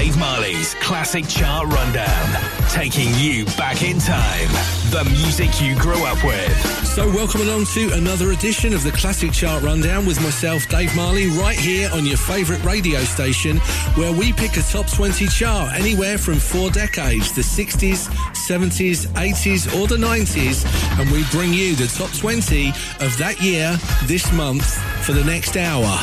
[0.00, 4.48] Dave Marley's Classic Chart Rundown, taking you back in time.
[4.88, 6.86] The music you grew up with.
[6.86, 11.26] So, welcome along to another edition of the Classic Chart Rundown with myself, Dave Marley,
[11.26, 13.58] right here on your favourite radio station,
[13.94, 19.78] where we pick a top 20 chart anywhere from four decades the 60s, 70s, 80s,
[19.78, 20.64] or the 90s,
[20.98, 22.70] and we bring you the top 20
[23.04, 24.64] of that year this month
[25.04, 25.94] for the next hour.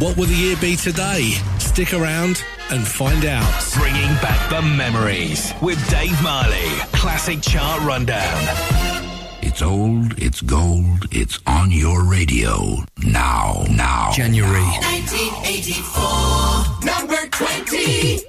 [0.00, 1.34] What will the year be today?
[1.60, 3.64] Stick around and find out.
[3.74, 6.68] Bringing back the memories with Dave Marley.
[6.92, 8.42] Classic Chart Rundown.
[9.42, 12.84] It's old, it's gold, it's on your radio.
[13.04, 14.10] Now, now.
[14.12, 14.60] January.
[14.60, 18.24] 1984, number 20.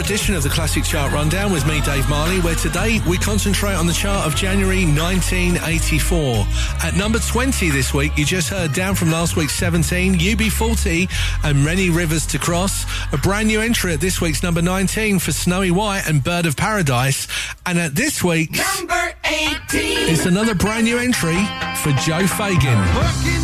[0.00, 3.86] Edition of the Classic Chart Rundown with me, Dave Marley, where today we concentrate on
[3.86, 6.46] the chart of January 1984.
[6.82, 11.10] At number 20 this week, you just heard down from last week's 17, UB40
[11.44, 12.86] and Many Rivers to Cross.
[13.12, 16.56] A brand new entry at this week's number 19 for Snowy White and Bird of
[16.56, 17.28] Paradise.
[17.66, 19.60] And at this week's Number 18.
[19.72, 21.38] it's another brand new entry
[21.76, 23.39] for Joe Fagan.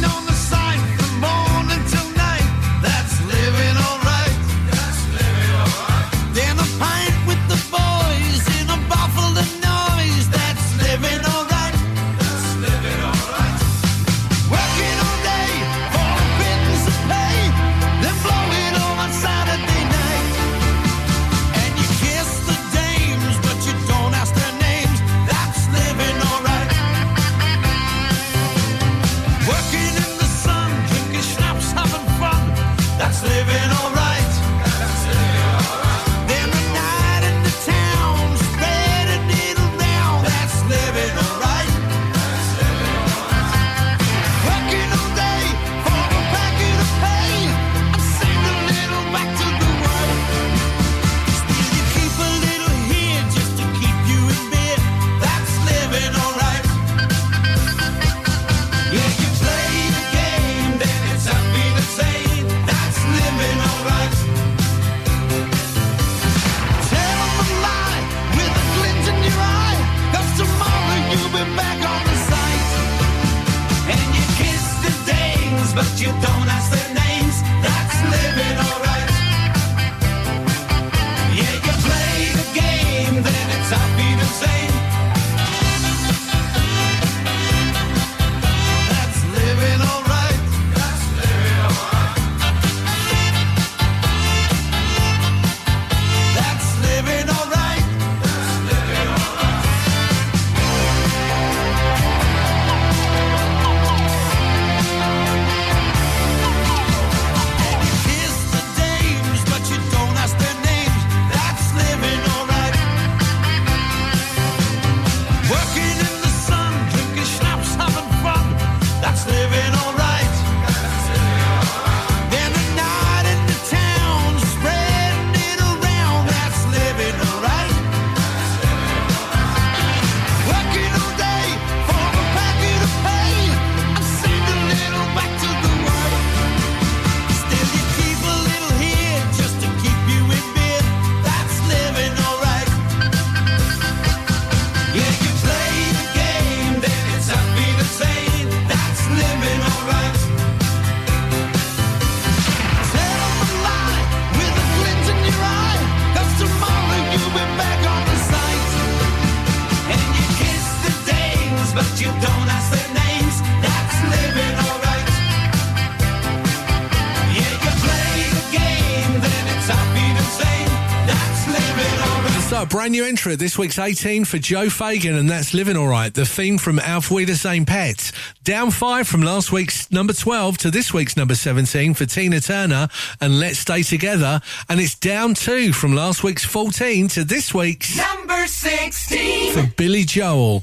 [172.76, 176.58] Brand new entry this week's 18 for Joe Fagan, and that's Living Alright, the theme
[176.58, 178.12] from Auf Wiedersehen Pets.
[178.44, 182.88] Down five from last week's number 12 to this week's number 17 for Tina Turner
[183.18, 184.42] and Let's Stay Together.
[184.68, 190.04] And it's down two from last week's 14 to this week's number 16 for Billy
[190.04, 190.60] Joel.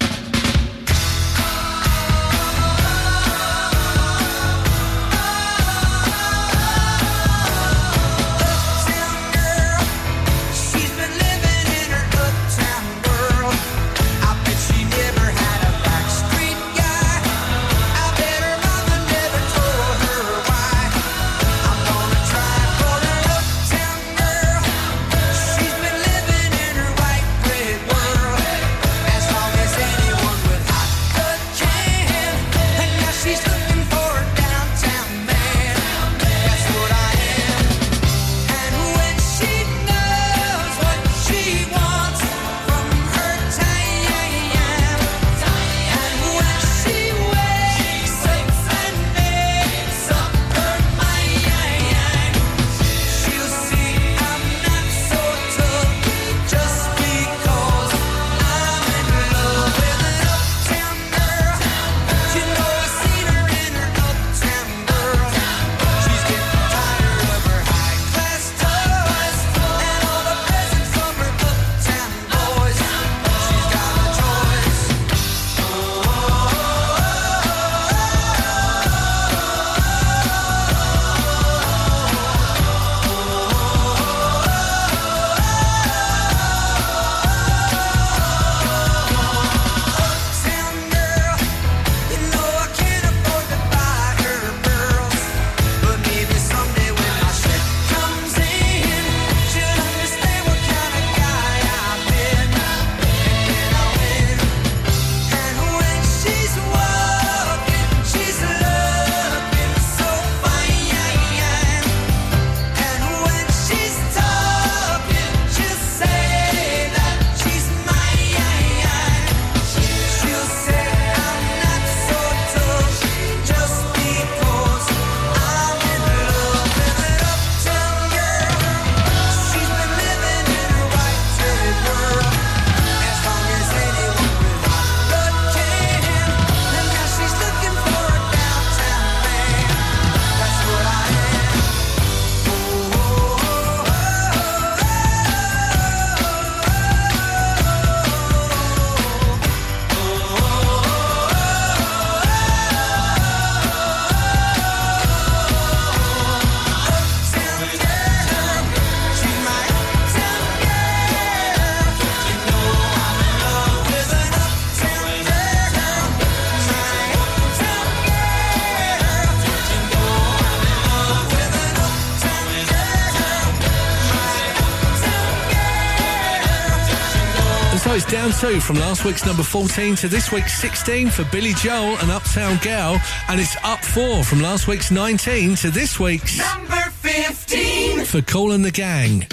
[178.43, 182.57] Two from last week's number 14 to this week's 16 for Billy Joel and Uptown
[182.57, 188.03] Girl, and it's up four from last week's 19 to this week's Number 15.
[188.03, 189.25] for Kool and the Gang.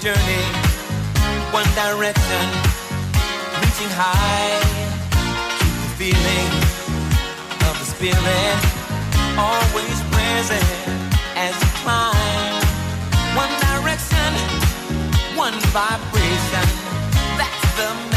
[0.00, 0.44] Journey.
[1.50, 2.44] One direction,
[3.58, 4.62] reaching high.
[5.58, 6.50] Keep the feeling
[7.66, 8.58] of the spirit
[9.36, 10.64] always present
[11.34, 12.62] as you climb.
[13.34, 14.30] One direction,
[15.36, 16.66] one vibration.
[17.38, 18.07] That's the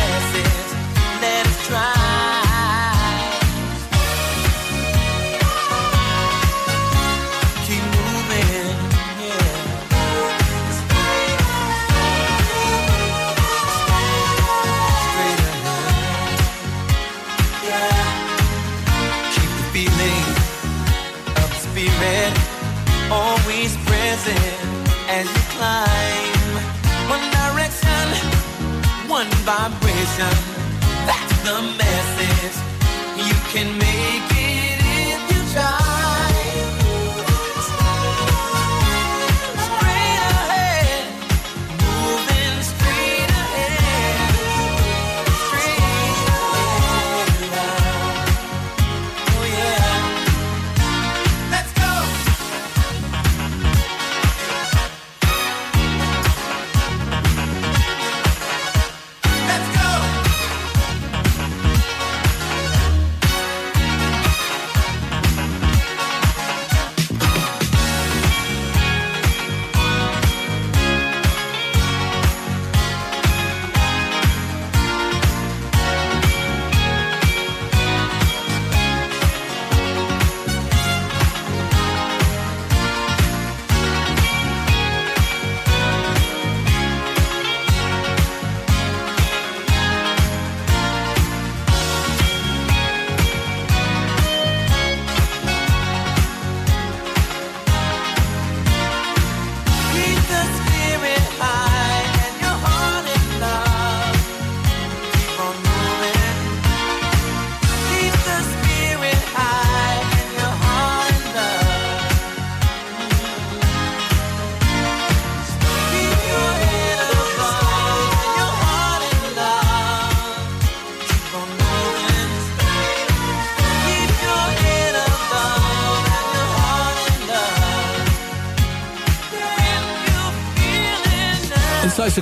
[30.12, 30.38] vibration.
[31.06, 32.58] That's the message.
[33.18, 34.40] You can make it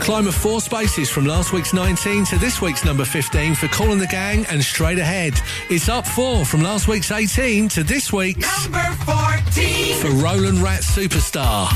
[0.10, 3.92] climb of four spaces from last week's 19 to this week's number 15 for Kool
[3.92, 5.40] and the Gang and Straight Ahead.
[5.70, 10.02] It's up four from last week's 18 to this week's Number 14.
[10.02, 11.70] for Roland Rat Superstar.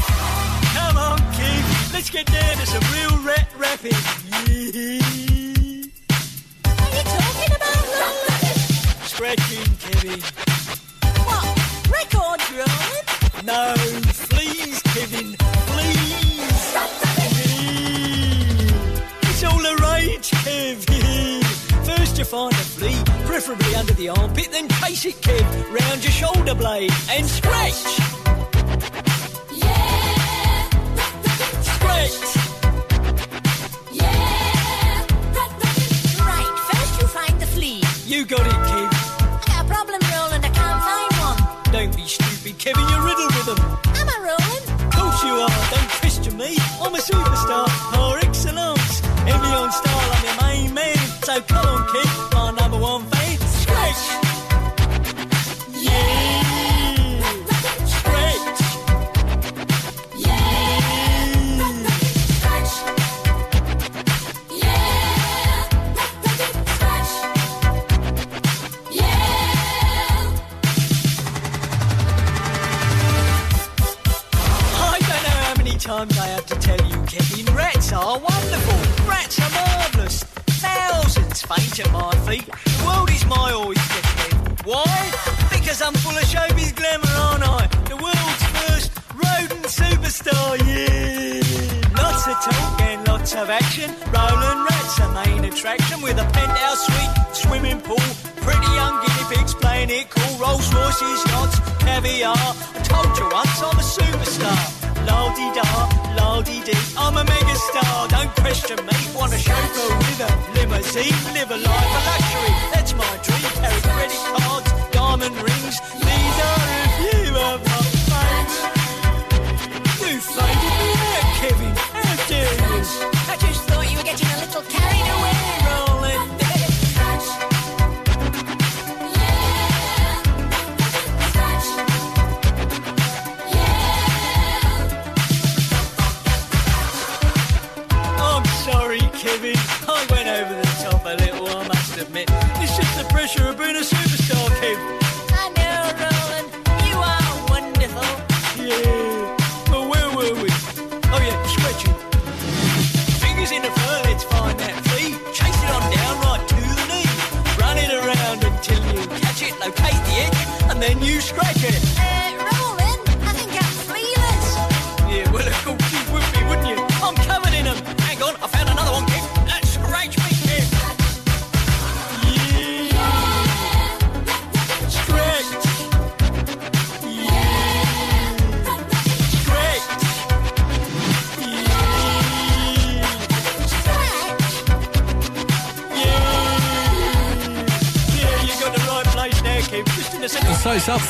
[0.74, 1.94] Come on, Keith.
[1.94, 3.92] Let's get down to some real rat rapping.
[4.50, 4.93] Yeah.
[23.44, 28.23] Preferably under the armpit, then chase it, Kev, round your shoulder blade and scratch.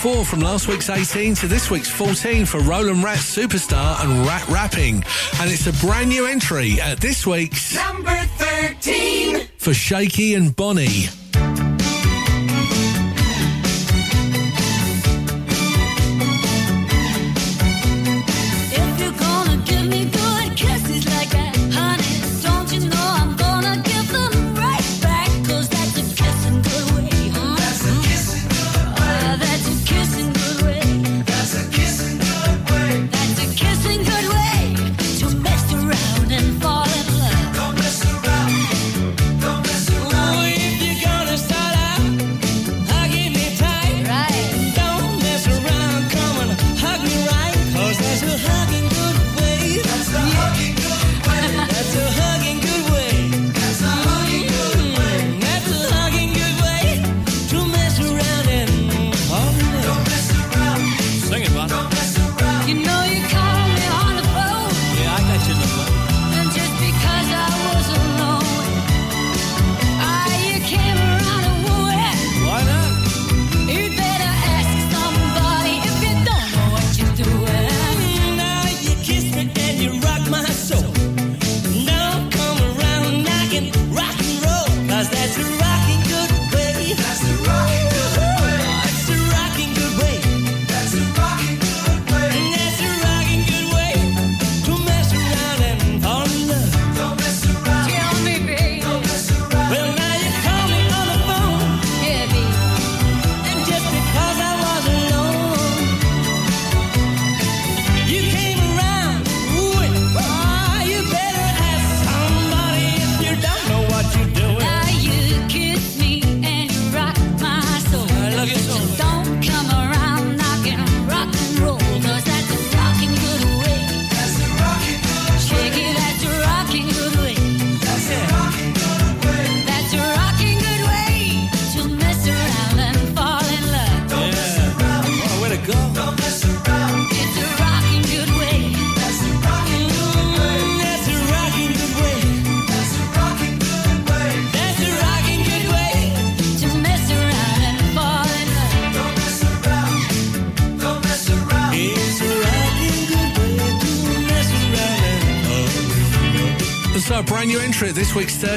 [0.04, 4.46] four from last week's 18 to this week's 14 for Roland Rat Superstar and Rat
[4.50, 4.96] Rapping.
[5.40, 11.23] And it's a brand new entry at this week's number 13 for Shaky and Bonnie.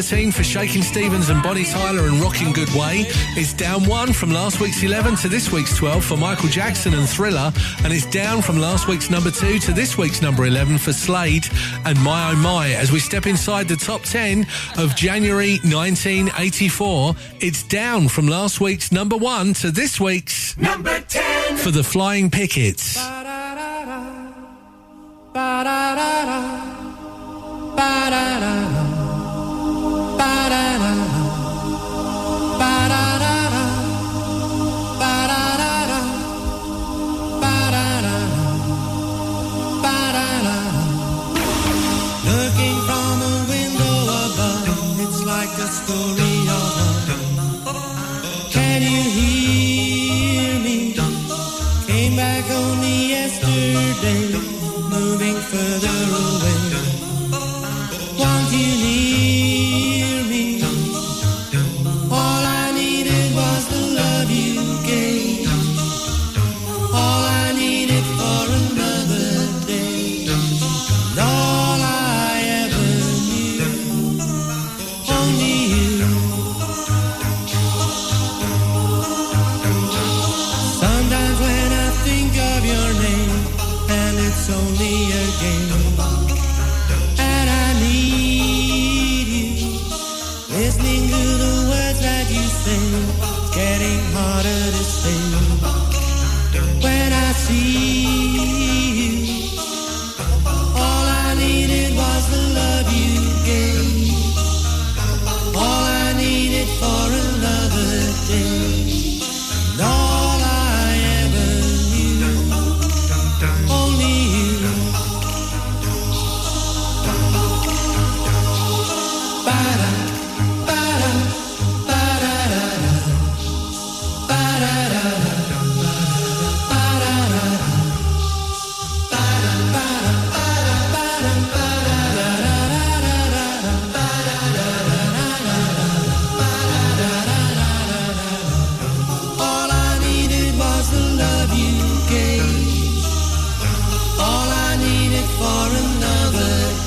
[0.03, 3.07] 13 for Shakin' Stevens and Bonnie Tyler and Rocking Good Way.
[3.35, 7.09] It's down one from last week's 11 to this week's 12 for Michael Jackson and
[7.09, 7.51] Thriller.
[7.83, 11.49] And it's down from last week's number two to this week's number 11 for Slade
[11.87, 12.73] and My Oh My.
[12.73, 18.93] As we step inside the top 10 of January 1984, it's down from last week's
[18.93, 22.86] number one to this week's number 10 for The Flying Pickets.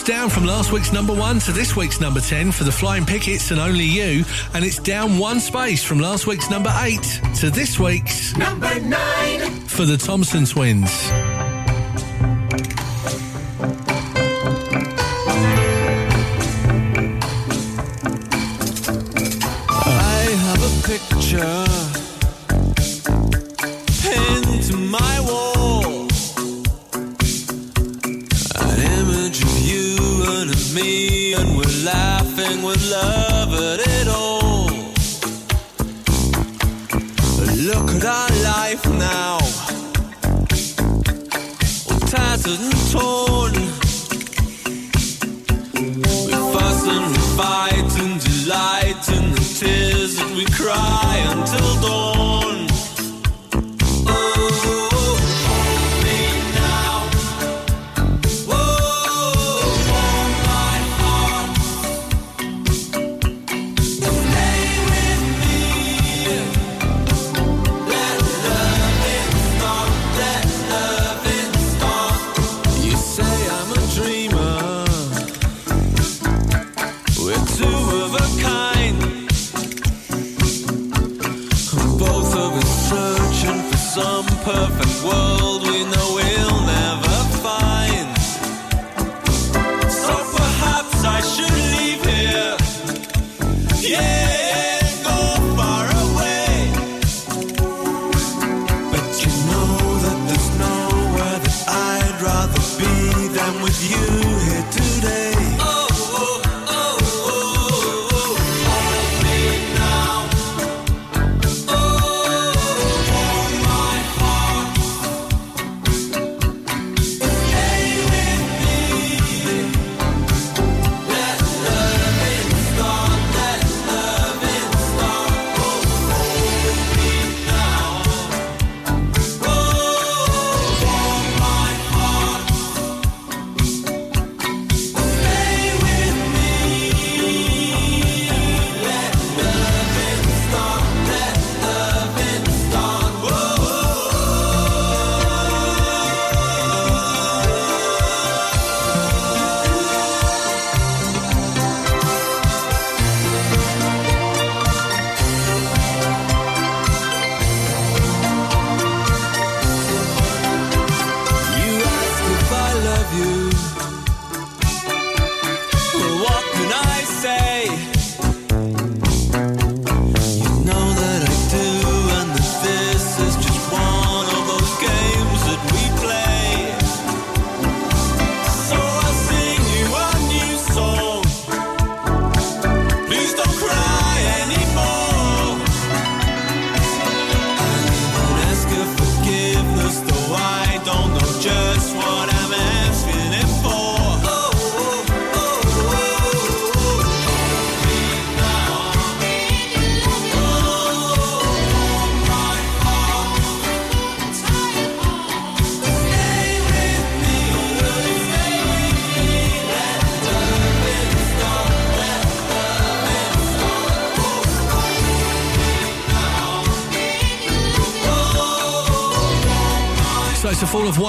[0.00, 3.04] drops down from last week's number one to this week's number 10 for the Flying
[3.04, 7.50] Pickets and Only You, and it's down one space from last week's number eight to
[7.50, 11.39] this week's number nine for the Thompson Twins.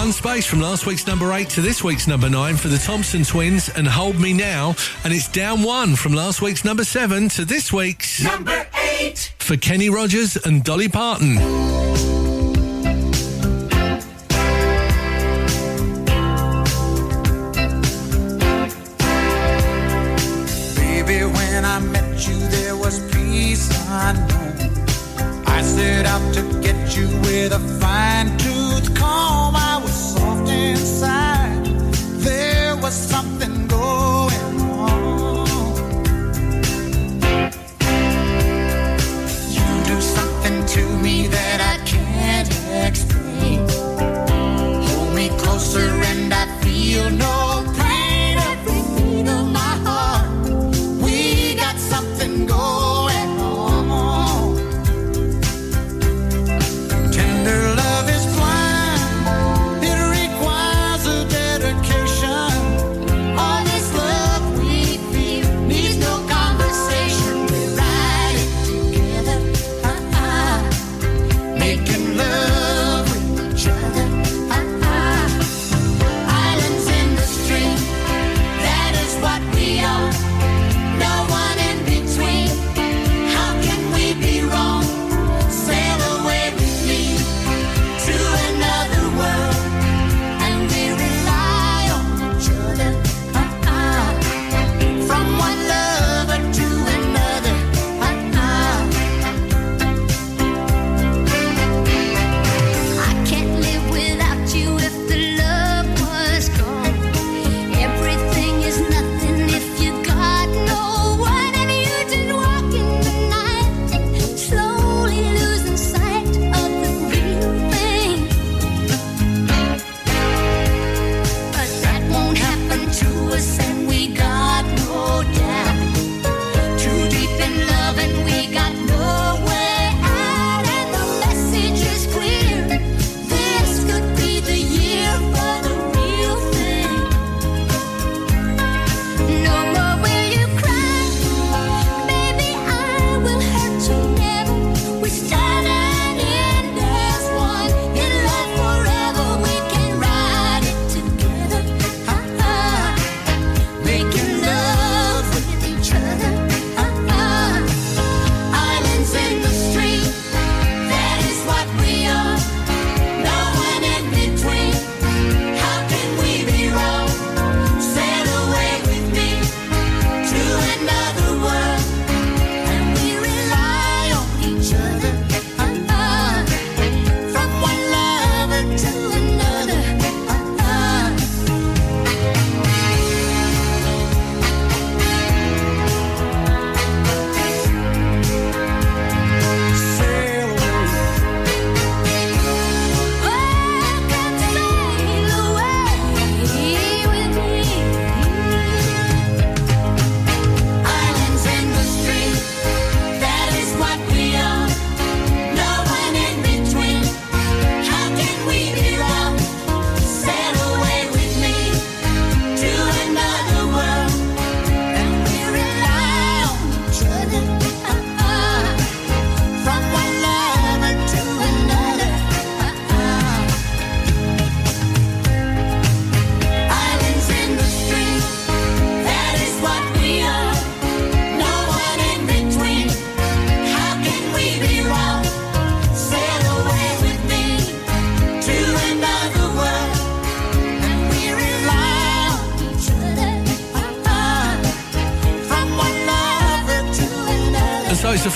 [0.02, 3.24] one space from last week's number eight to this week's number nine for the Thompson
[3.24, 4.74] Twins and Hold Me Now.
[5.04, 8.66] And it's down one from last week's number seven to this week's number
[9.00, 11.81] eight for Kenny Rogers and Dolly Parton.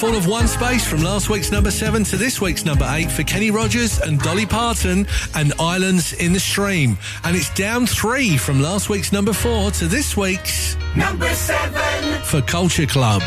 [0.05, 3.23] fall of one space from last week's number seven to this week's number eight for
[3.23, 6.97] Kenny Rogers and Dolly Parton and Islands in the Stream.
[7.23, 12.41] And it's down three from last week's number four to this week's number seven for
[12.41, 13.23] Culture Club.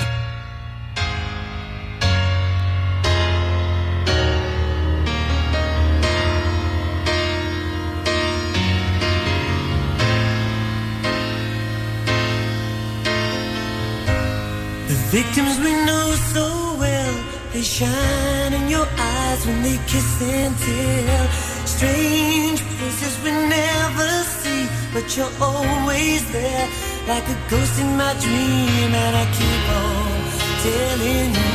[19.69, 21.29] only kiss and tell.
[21.67, 26.69] Strange places we never see, but you're always there,
[27.07, 28.91] like a ghost in my dream.
[29.05, 30.19] And I keep on
[30.65, 31.55] telling you,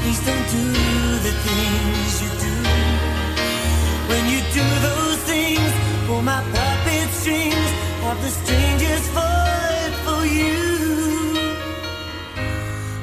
[0.00, 0.66] please don't do
[1.26, 2.54] the things you do.
[4.10, 5.72] When you do those things,
[6.06, 7.70] pull my puppet strings,
[8.04, 10.56] have the strangest void for you.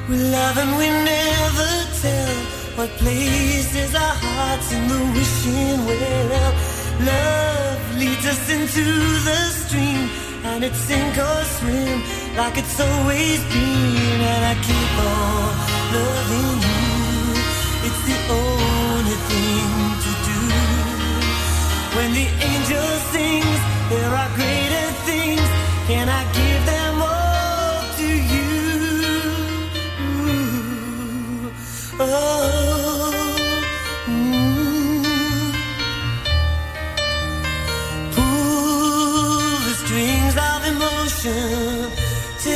[0.08, 1.70] We love and we never
[2.02, 2.33] tell
[2.84, 6.52] what places our hearts in the wishing well.
[7.10, 8.84] Love leads us into
[9.28, 10.04] the stream,
[10.50, 11.98] and it's sink or swim
[12.36, 14.20] like it's always been.
[14.32, 15.50] And I keep on
[15.96, 16.82] loving you.
[17.88, 19.68] It's the only thing
[20.04, 20.40] to do.
[21.96, 23.60] When the angel sings,
[23.92, 24.63] there are greater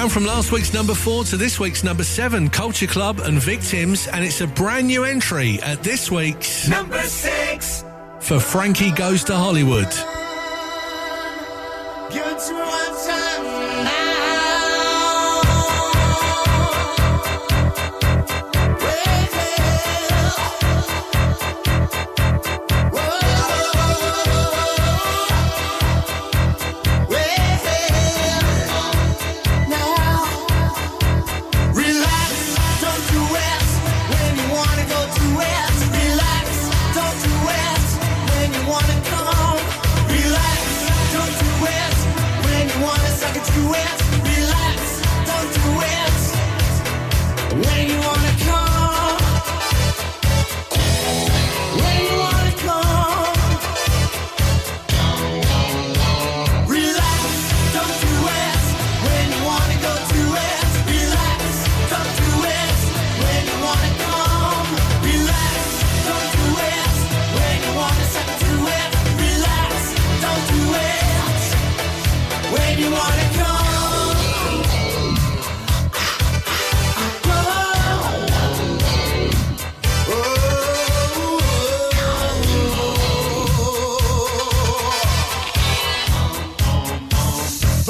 [0.00, 4.08] Down from last week's number four to this week's number seven, Culture Club and Victims,
[4.08, 7.84] and it's a brand new entry at this week's Number six.
[8.18, 9.92] for Frankie Goes to Hollywood.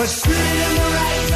[0.00, 1.29] But it in the right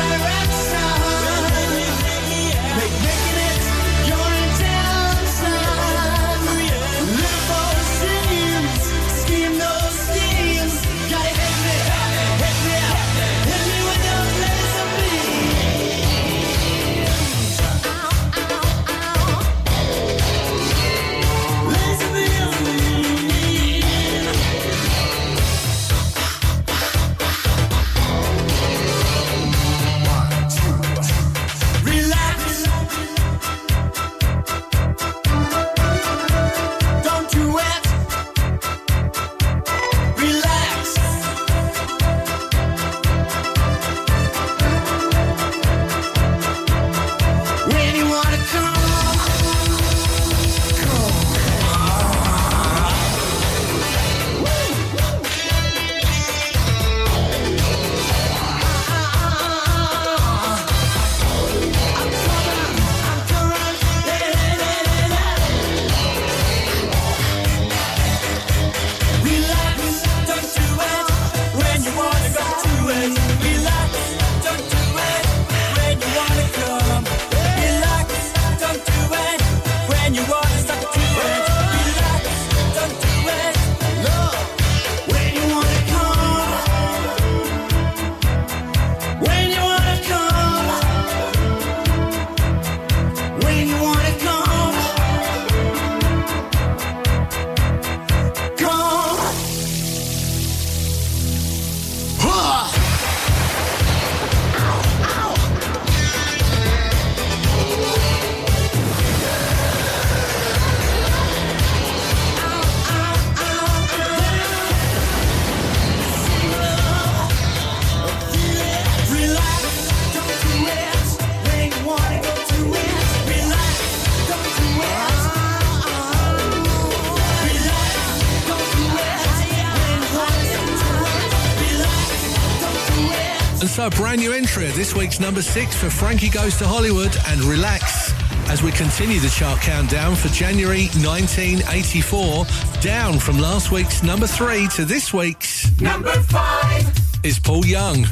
[133.85, 137.43] And brand new entry at this week's number six for Frankie Goes to Hollywood and
[137.43, 138.14] Relax.
[138.49, 142.47] As we continue the chart countdown for January 1984,
[142.80, 146.91] down from last week's number three to this week's Number five.
[147.24, 148.07] is Paul Young.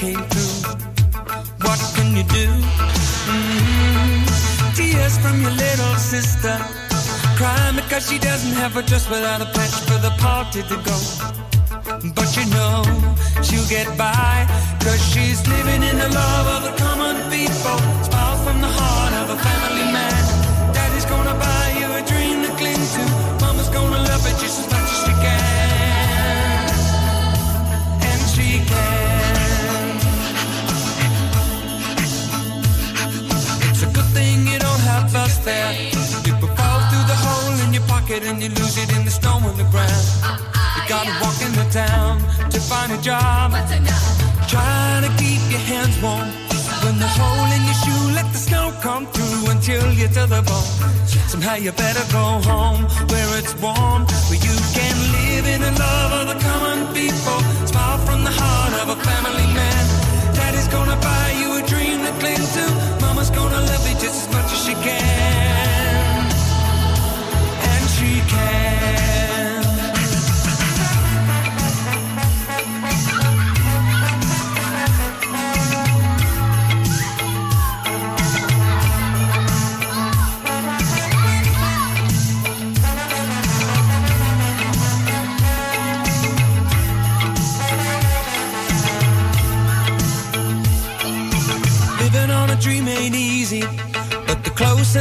[0.00, 0.56] Came through.
[1.60, 2.46] What can you do?
[3.28, 4.24] Mm.
[4.74, 6.56] Tears from your little sister.
[7.36, 10.96] Crying because she doesn't have a dress without a patch for the party to go.
[12.16, 12.76] But you know
[13.44, 14.46] she'll get by
[14.84, 17.78] Cause she's living in the love of the common people
[18.08, 20.22] Smile from the heart of a family man
[20.72, 23.04] Daddy's gonna buy you a dream to cling to
[23.42, 26.68] Mama's gonna love it just as much as she can
[28.08, 28.99] And she can
[38.20, 41.40] pocket And you lose it in the snow on the ground uh-uh, You gotta walk
[41.42, 43.52] in the town to find a job.
[44.48, 46.28] Trying to keep your hands warm.
[46.82, 50.42] When the hole in your shoe, let the snow come through until you're to the
[50.42, 50.70] bone.
[51.28, 54.79] Somehow you better go home where it's warm, where you can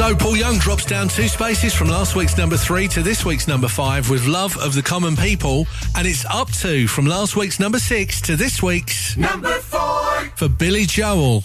[0.00, 3.46] So Paul Young drops down two spaces from last week's number three to this week's
[3.46, 7.60] number five with Love of the Common People, and it's up two from last week's
[7.60, 10.24] number six to this week's Number four.
[10.36, 11.44] for Billy Joel.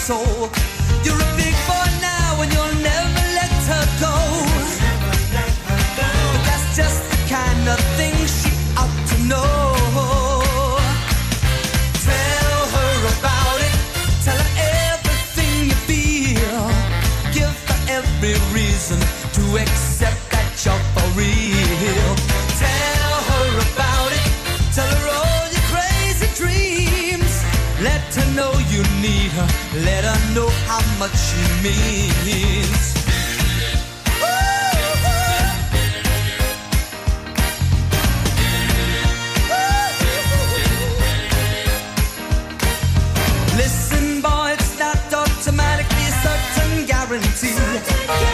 [0.00, 0.69] Soul.
[27.82, 29.48] Let her know you need her.
[29.88, 32.92] Let her know how much she means.
[43.56, 47.56] Listen, boy, it's not automatically a certain guarantee.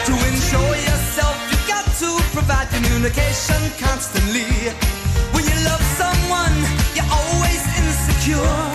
[0.07, 4.74] To ensure yourself, you got to provide communication constantly.
[5.30, 6.57] When you love someone,
[6.97, 8.65] you're always insecure.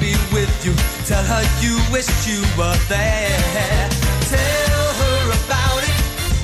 [0.00, 0.74] Be with you,
[1.06, 3.88] tell her you wish you were there.
[4.30, 5.96] Tell her about it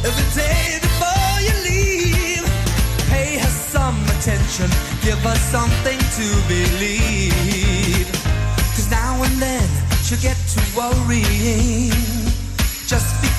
[0.09, 2.45] every day before you leave.
[3.11, 4.68] Pay her some attention,
[5.03, 8.09] give her something to believe.
[8.74, 9.68] Cause now and then
[10.03, 10.18] she'll
[10.76, 12.11] worrying.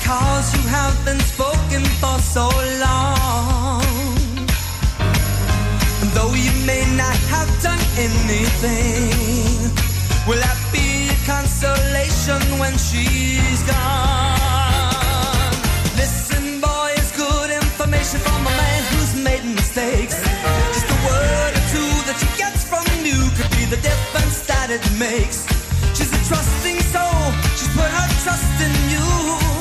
[0.04, 2.44] Because you have been spoken for so
[2.76, 3.80] long.
[6.02, 9.72] And though you may not have done anything,
[10.28, 14.76] will that be a consolation when she's gone?
[15.96, 20.20] Listen, boy, it's good information from a man who's made mistakes.
[20.76, 24.68] Just a word or two that she gets from you could be the difference that
[24.68, 25.48] it makes.
[25.96, 29.53] She's a trusting soul, she's put her trust in you.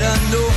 [0.00, 0.06] Her.
[0.06, 0.49] Let her know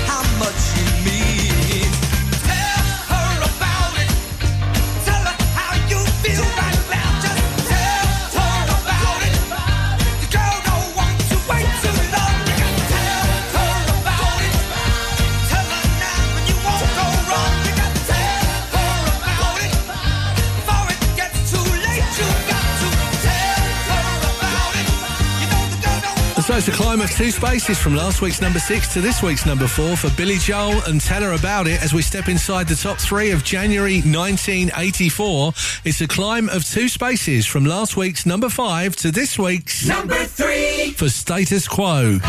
[27.04, 30.38] of two spaces from last week's number six to this week's number four for Billy
[30.38, 33.97] Joel and Tell Her About It as we step inside the top three of January
[34.01, 35.54] 1984.
[35.84, 40.24] It's a climb of two spaces from last week's number five to this week's Number
[40.24, 40.91] three.
[40.91, 42.20] for Status Quo.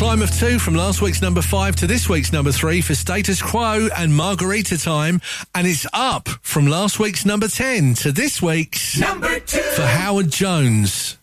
[0.00, 3.42] Climb of two from last week's number five to this week's number three for Status
[3.42, 5.20] Quo and Marguerita Time.
[5.54, 9.60] And it's up from last week's number 10 to this week's Number two.
[9.60, 11.18] for Howard Jones.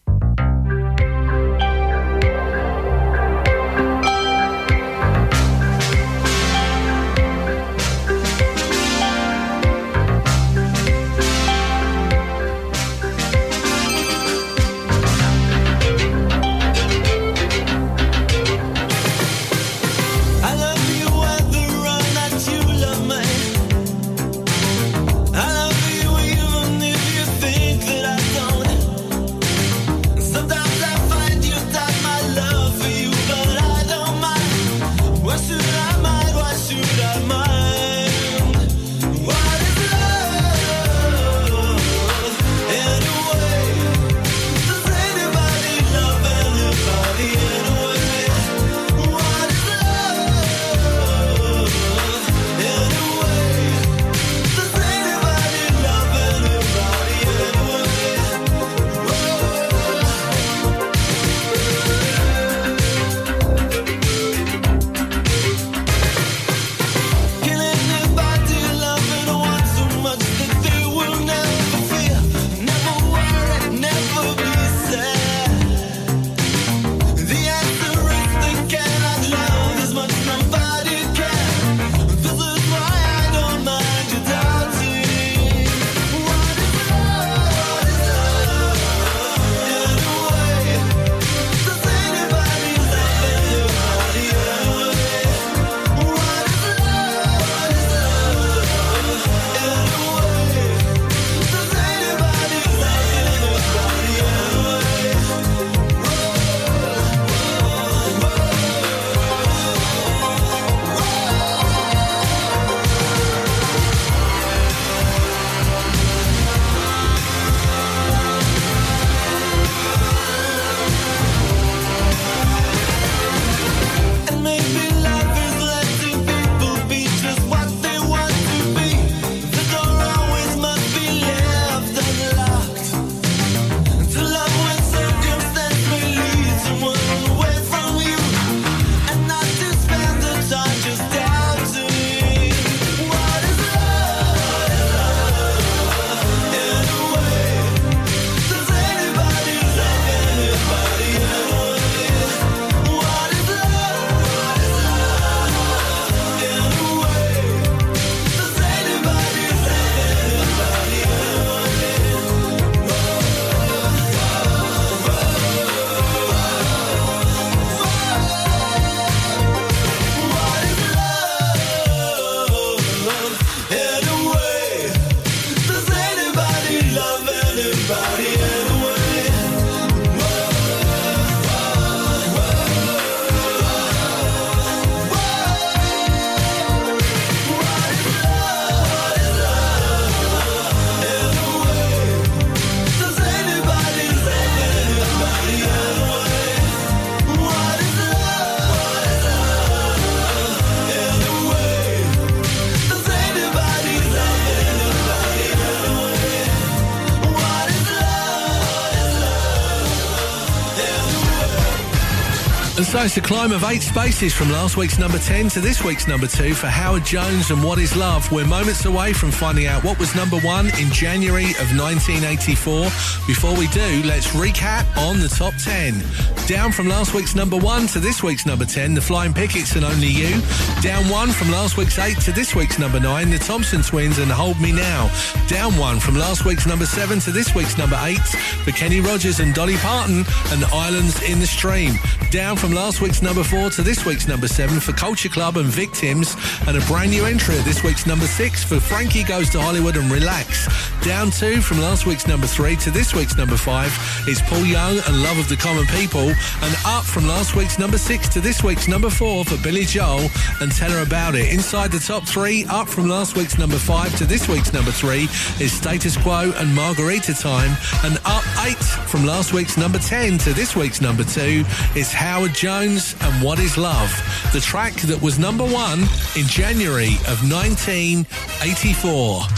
[213.08, 216.28] It's a climb of eight spaces from last week's number 10 to this week's number
[216.28, 218.30] two for Howard Jones and What Is Love.
[218.34, 222.84] We're moments away from finding out what was number one in January of 1984.
[223.26, 226.04] Before we do, let's recap on the top 10.
[226.48, 229.86] Down from last week's number one to this week's number 10, the Flying Pickets and
[229.86, 230.42] Only You.
[230.82, 234.30] Down one from last week's eight to this week's number nine, the Thompson Twins and
[234.30, 235.10] Hold Me Now.
[235.48, 238.28] Down one from last week's number seven to this week's number eight,
[238.66, 241.94] for Kenny Rogers and Dolly Parton and Islands in the Stream.
[242.32, 245.68] Down from last week's number four to this week's number seven for Culture Club and
[245.68, 246.36] Victims,
[246.68, 249.96] and a brand new entry at this week's number six for Frankie Goes to Hollywood
[249.96, 250.68] and Relax.
[251.02, 253.92] Down two from last week's number three to this week's number five
[254.28, 257.98] is Paul Young and Love of the Common People, and up from last week's number
[257.98, 260.30] six to this week's number four for Billy Joel
[260.60, 261.54] and Tell Her About It.
[261.54, 265.30] Inside the top three, up from last week's number five to this week's number three
[265.60, 268.76] is Status Quo and Marguerita Time, and up eight
[269.08, 271.64] from last week's number 10 to this week's number two
[271.96, 274.12] is Howard Jones and What Is Love,
[274.52, 276.02] the track that was number one
[276.36, 279.57] in January of 1984.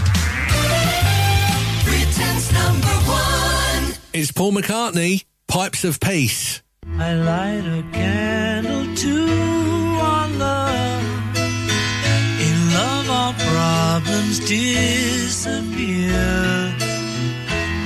[4.22, 6.62] It's Paul McCartney, Pipes of Peace.
[6.98, 9.30] I light a candle too
[10.02, 10.32] on.
[12.48, 16.12] In love, our problems disappear.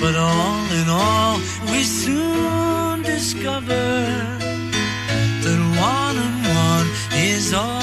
[0.02, 1.38] But all in all,
[1.72, 3.86] we soon discover
[5.44, 7.83] that one and one is all.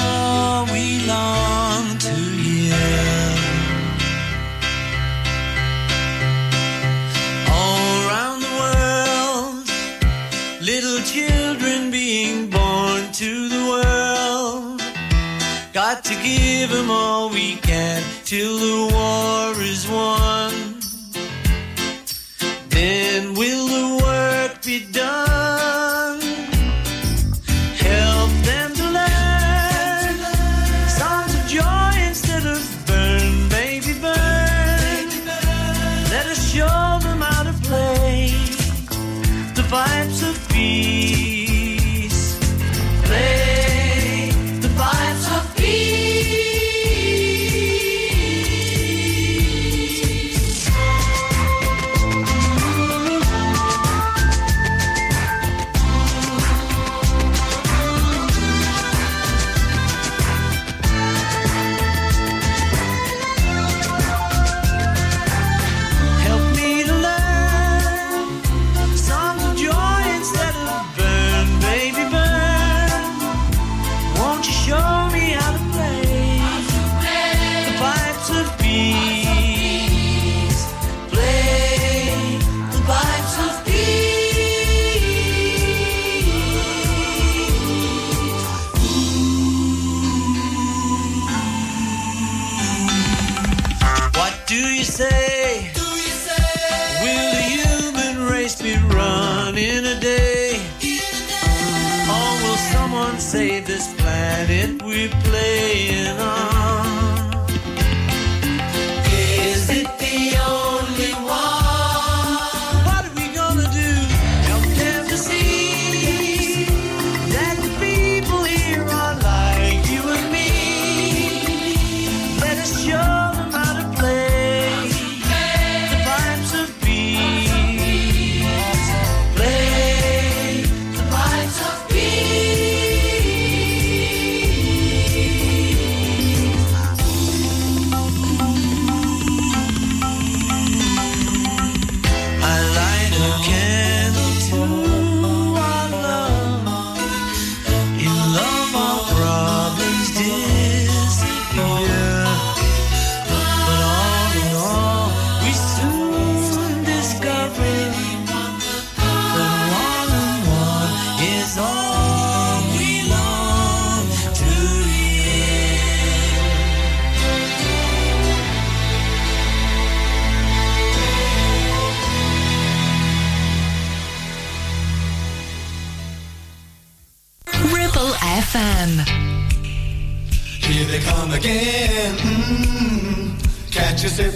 [16.23, 20.40] give them all we can till the war is won.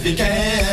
[0.05, 0.64] fiquei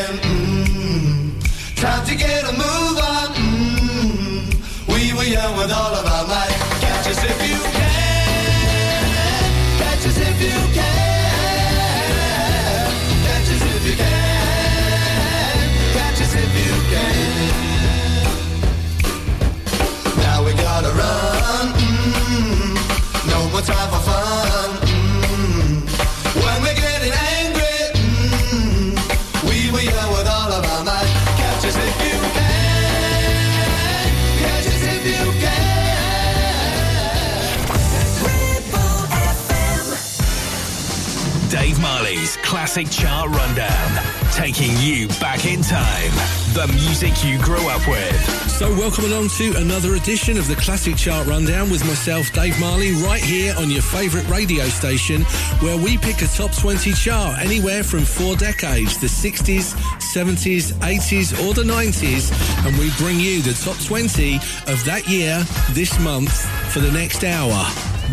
[41.53, 46.11] Dave Marley's Classic Chart Rundown, taking you back in time.
[46.55, 48.49] The music you grew up with.
[48.49, 52.93] So, welcome along to another edition of the Classic Chart Rundown with myself, Dave Marley,
[52.93, 55.25] right here on your favourite radio station,
[55.61, 61.47] where we pick a top 20 chart anywhere from four decades the 60s, 70s, 80s,
[61.47, 62.33] or the 90s,
[62.67, 64.37] and we bring you the top 20
[64.73, 66.33] of that year, this month,
[66.73, 67.63] for the next hour.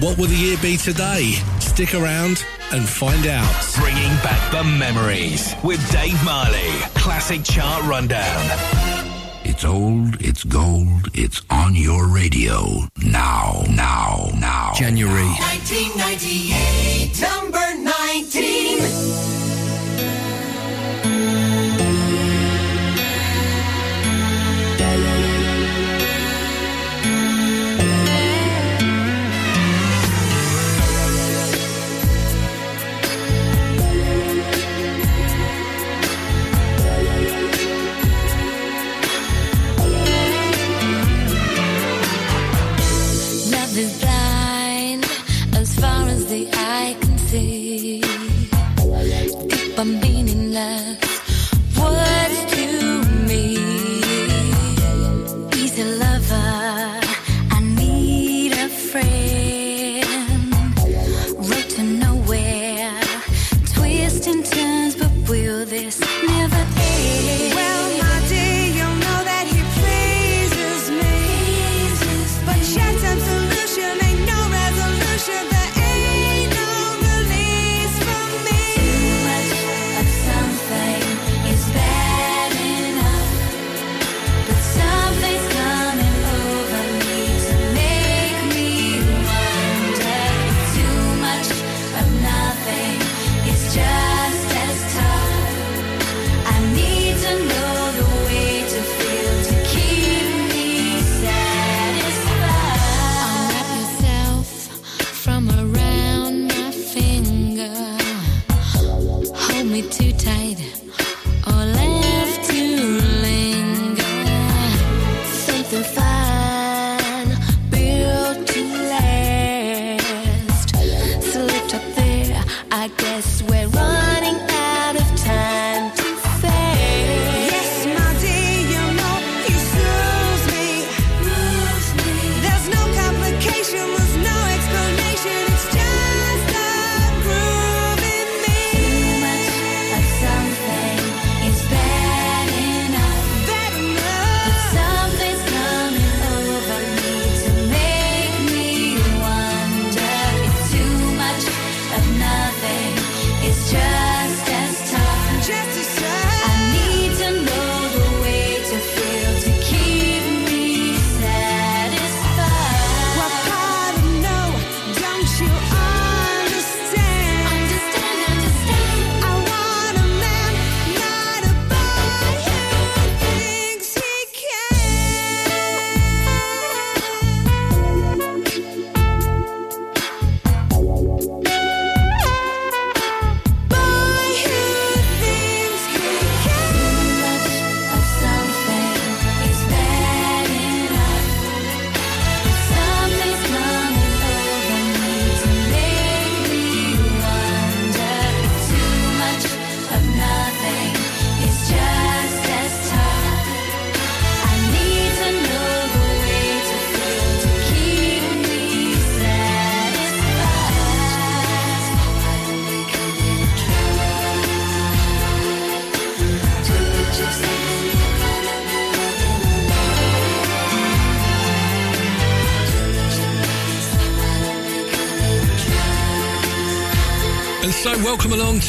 [0.01, 1.35] What will the year be today?
[1.59, 3.76] Stick around and find out.
[3.76, 6.70] Bringing back the memories with Dave Marley.
[6.95, 8.45] Classic chart rundown.
[9.43, 12.88] It's old, it's gold, it's on your radio.
[13.03, 14.74] Now, now, now.
[14.76, 19.28] January 1998, number 19.
[43.80, 44.09] is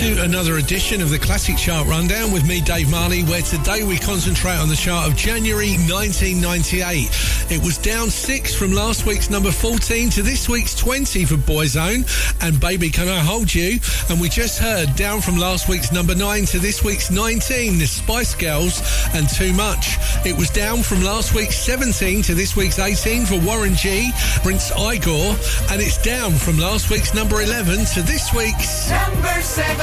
[0.01, 3.99] to another edition of the Classic Chart Rundown with me, Dave Marley, where today we
[3.99, 7.11] concentrate on the chart of January 1998.
[7.51, 12.09] It was down six from last week's number 14 to this week's 20 for Boyzone
[12.41, 13.79] and Baby Can I Hold You?
[14.09, 17.87] And we just heard down from last week's number nine to this week's 19, the
[17.87, 18.81] Spice Girls
[19.13, 19.99] and Too Much.
[20.25, 24.71] It was down from last week's 17 to this week's 18 for Warren G, Prince
[24.71, 25.37] Igor,
[25.71, 29.43] and it's down from last week's number 11 to this week's Number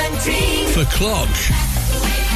[0.09, 0.67] 17.
[0.69, 2.26] for Clock.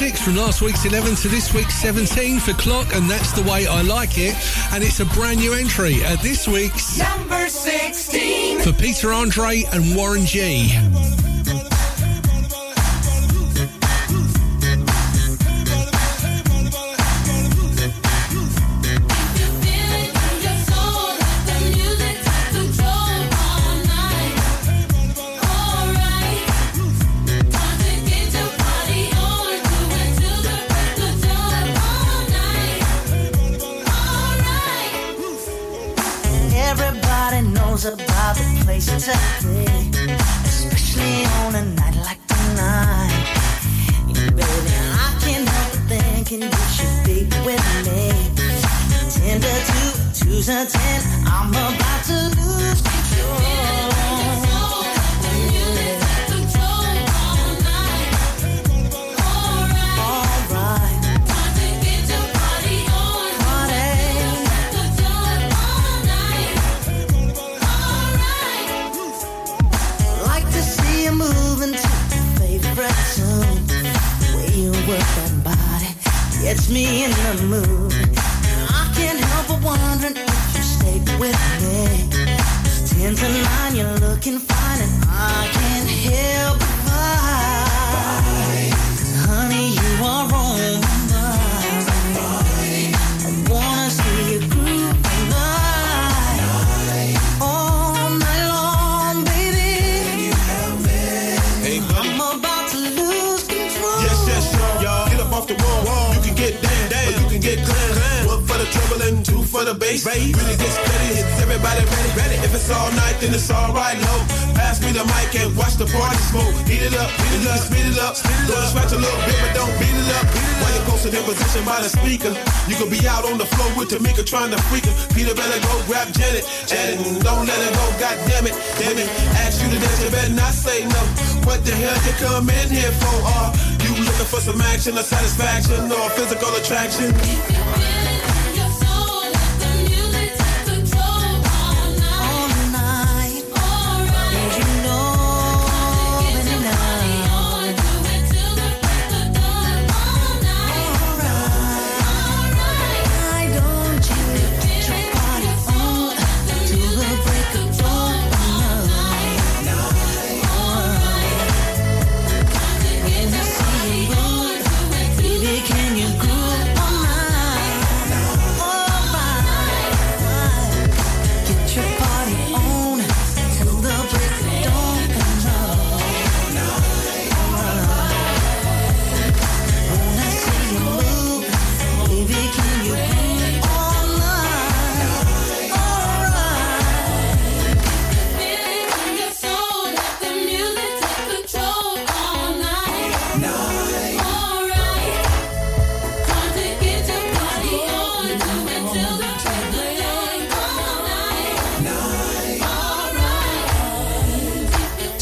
[0.00, 3.66] six from last week's 11 to this week's 17 for Clock, and that's the way
[3.66, 4.34] I like it.
[4.72, 9.94] And it's a brand new entry at this week's number 16 for Peter Andre and
[9.94, 10.70] Warren G.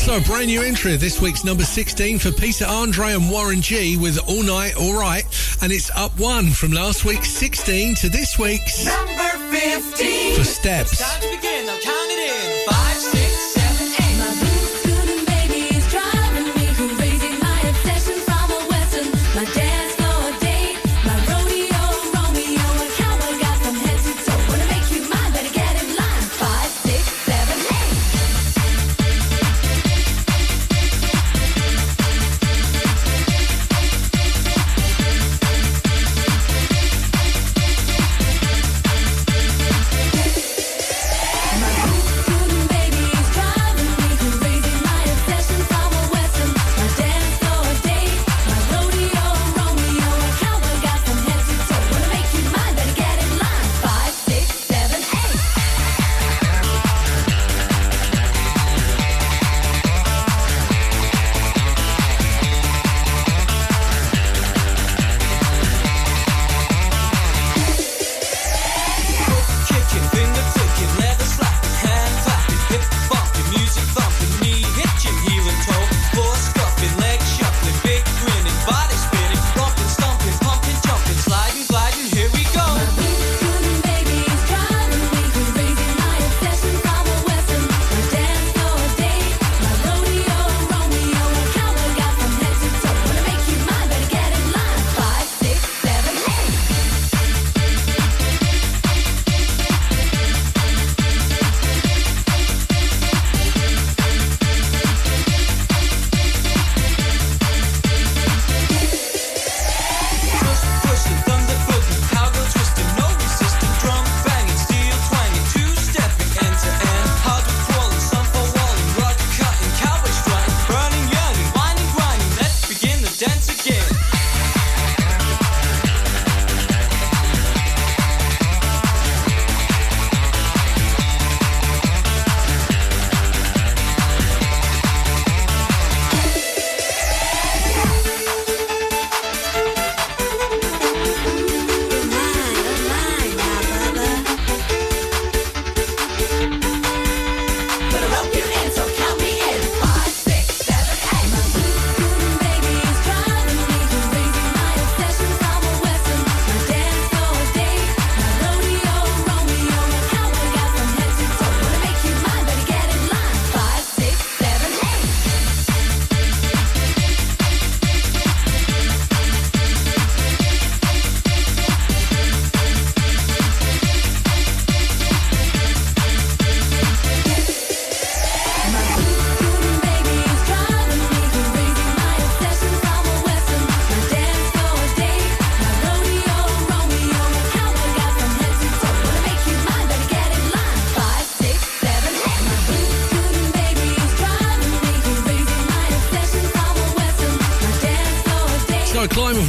[0.09, 3.99] Also, a brand new entry this week's number 16 for Peter Andre and Warren G
[3.99, 5.25] with All Night All Right.
[5.61, 10.97] And it's up one from last week's 16 to this week's number 15 for Steps.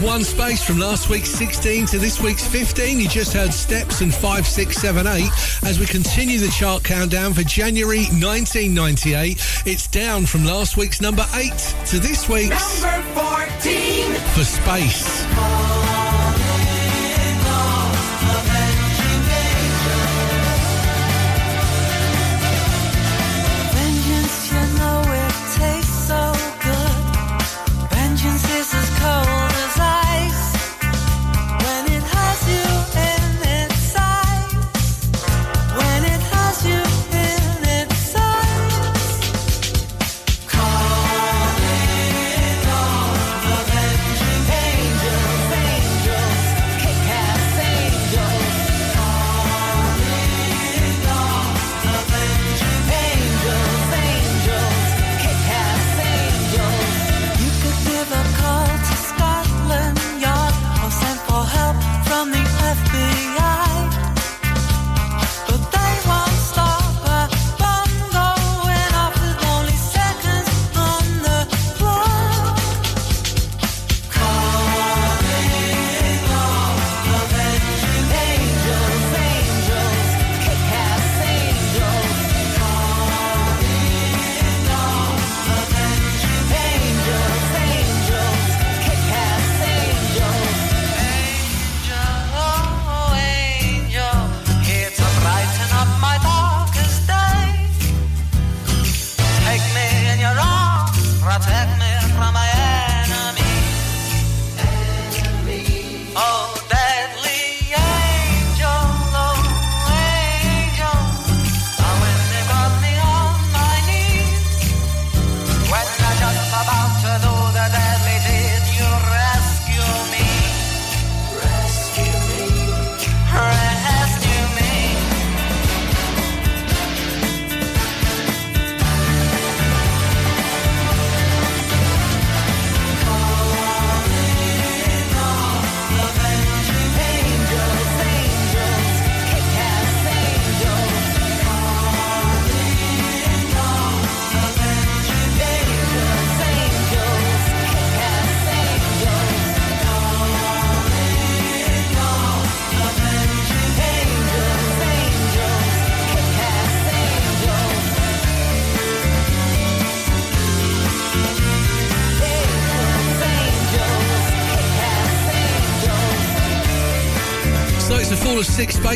[0.10, 3.00] One space from last week's 16 to this week's 15.
[3.00, 5.24] You just heard Steps and 5, 6, 7, 8.
[5.64, 9.38] As we continue the chart countdown for January 1998,
[9.68, 11.52] it's down from last week's number 8
[11.88, 14.14] to this week's Number 14.
[14.34, 15.29] for Space.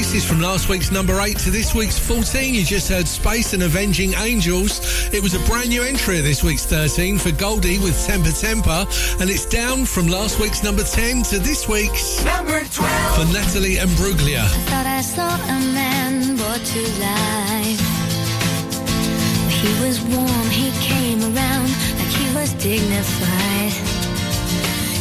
[0.04, 2.54] Of six spaces from last week's number 8 to this week's 14.
[2.54, 4.82] You just heard Space and Avenging Angels.
[5.14, 8.86] It was a brand new entry at this week's 13 for Goldie with Temper Temper,
[9.22, 13.16] and it's down from last week's number 10 to this week's Number 12.
[13.16, 14.44] for Natalie Imbruglia.
[14.44, 17.80] I Thought I saw a man brought to life.
[19.56, 23.72] He was warm, he came around like he was dignified.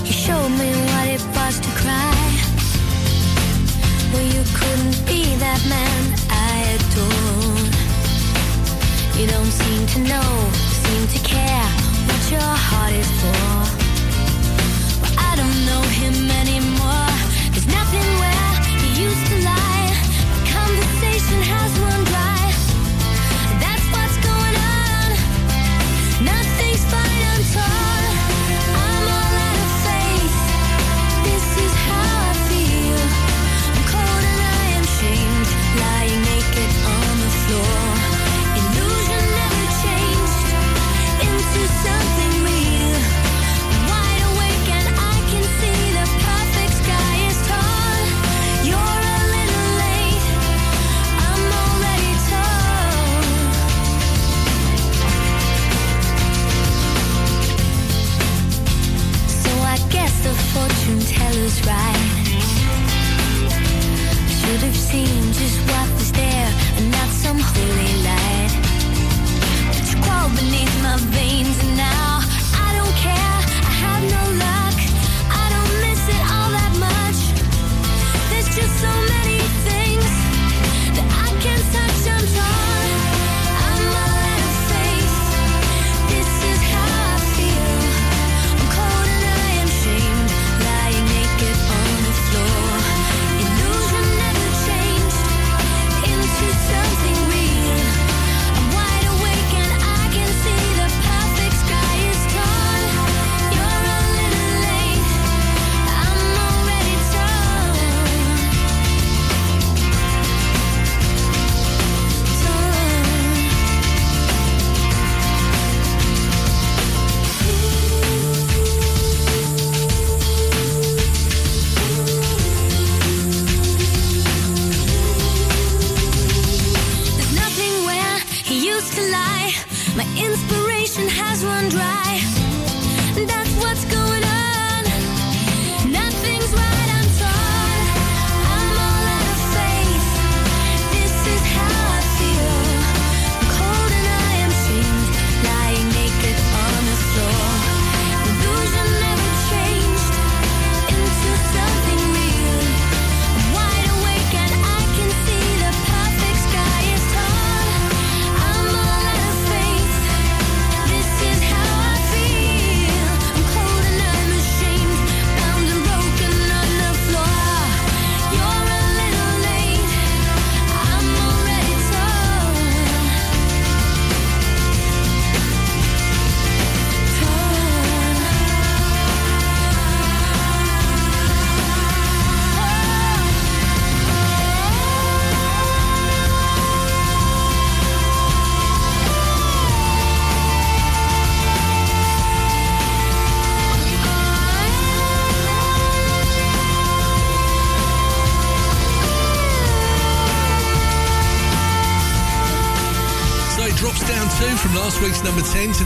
[0.07, 2.22] He showed me what it was to cry.
[4.13, 7.65] Well, you couldn't be that man I adore.
[9.19, 10.29] You don't seem to know,
[10.85, 11.69] seem to care
[12.09, 13.49] what your heart is for.
[15.01, 17.09] Well, I don't know him anymore.
[17.53, 18.53] There's nothing where
[18.85, 19.89] he used to lie.
[20.37, 22.45] The conversation has run dry.
[23.65, 25.09] That's what's going on.
[26.21, 27.92] Nothing's fine, I'm torn.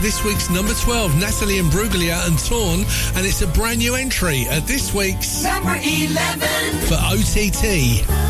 [0.07, 2.79] this week's number 12, Natalie Imbruglia and Torn,
[3.17, 6.47] and it's a brand new entry at this week's number 11
[6.87, 8.26] for OTT.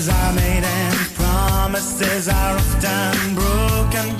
[0.00, 4.16] Promises I made and promises are often broken.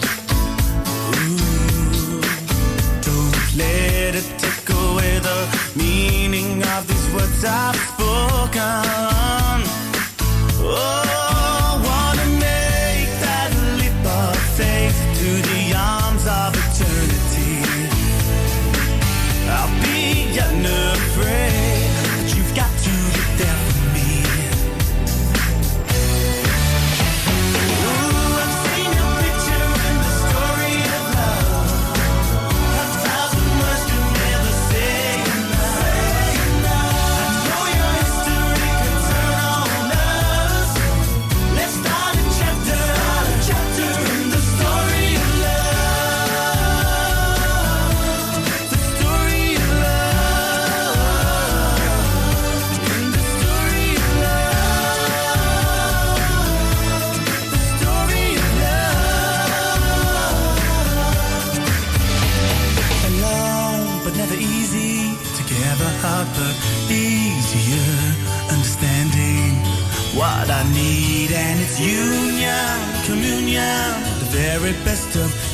[0.86, 2.20] Ooh,
[3.00, 9.09] don't let it take away the meaning of these words I've spoken.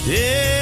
[0.06, 0.55] Yeah.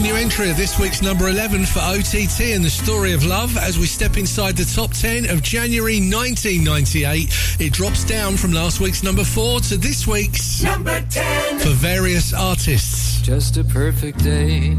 [0.00, 3.56] brand new entry of this week's number 11 for OTT and the story of love
[3.56, 7.28] as we step inside the top 10 of January 1998.
[7.58, 12.32] It drops down from last week's number 4 to this week's number 10 for various
[12.32, 13.20] artists.
[13.22, 14.76] Just a perfect day.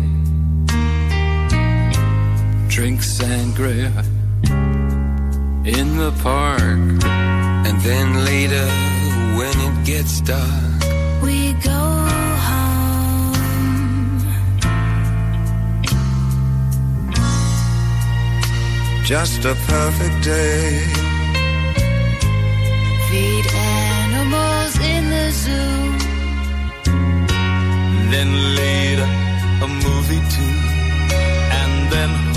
[2.70, 3.92] drinks and sangria
[5.66, 8.66] in the park and then later
[9.36, 10.69] when it gets dark
[19.10, 20.84] just a perfect day.
[23.10, 25.98] Feed animals in the zoo.
[28.12, 29.10] Then later,
[29.66, 30.58] a movie too.
[31.60, 32.29] And then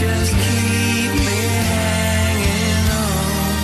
[0.00, 1.40] just keep me
[1.72, 3.60] hanging on.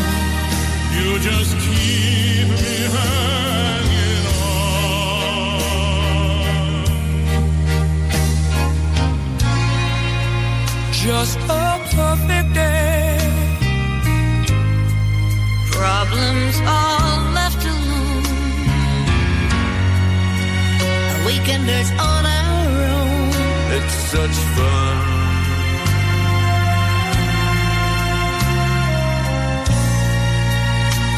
[0.97, 4.77] You just keep me hanging on.
[10.93, 13.19] Just a perfect day.
[15.73, 18.25] Problems all left alone.
[21.13, 23.31] A weekenders on our own.
[23.77, 25.16] It's such fun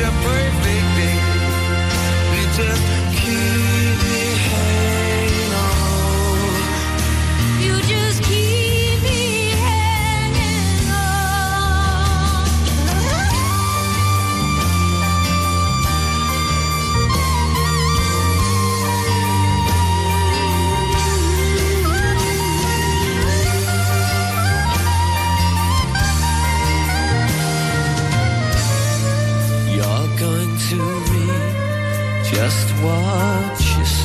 [0.00, 0.49] Such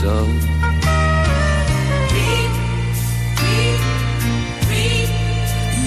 [0.06, 0.26] you sow.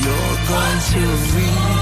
[0.04, 1.00] You're going to
[1.34, 1.77] read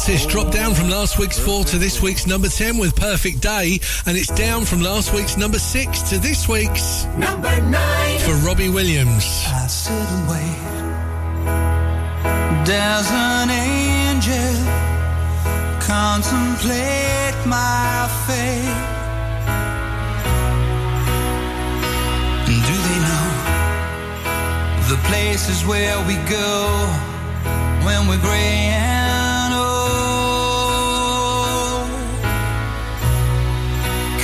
[0.00, 3.40] Various artists dropped down from last week's four to this week's number 10 with Perfect
[3.40, 8.18] Day, and it's down from last week's number six to this week's Number nine.
[8.20, 9.24] for Robbie Williams.
[9.46, 10.56] I sit and wait.
[12.66, 14.54] There's an angel
[15.84, 18.86] contemplate my fate.
[22.46, 23.28] Do they know
[24.88, 26.86] the places where we go
[27.84, 28.99] when we're gray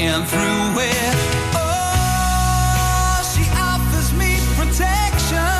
[0.00, 1.14] And through it,
[1.58, 5.58] oh, she offers me protection,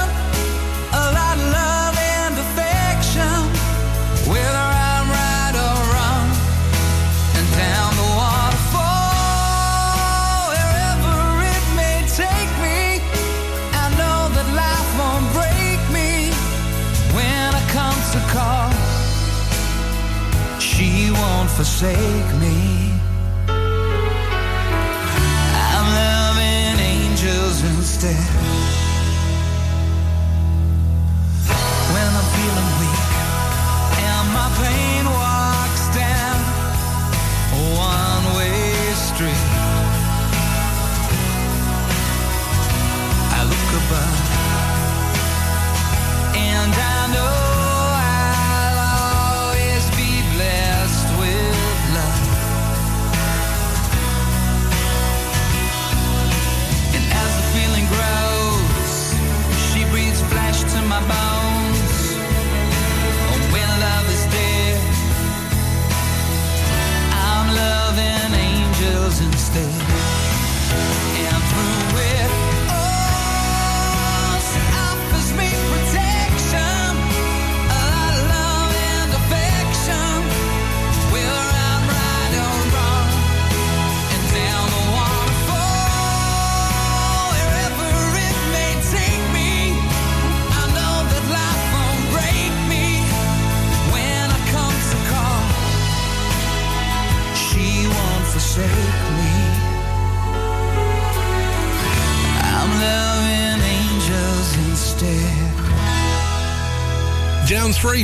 [0.95, 3.35] a lot of love and affection,
[4.31, 6.31] whether I'm right or wrong.
[7.35, 8.95] And down the waterfall,
[10.55, 13.03] wherever it may take me,
[13.75, 16.31] I know that life won't break me
[17.11, 18.71] when I come to call.
[20.61, 22.78] She won't forsake me.
[28.05, 28.38] Angels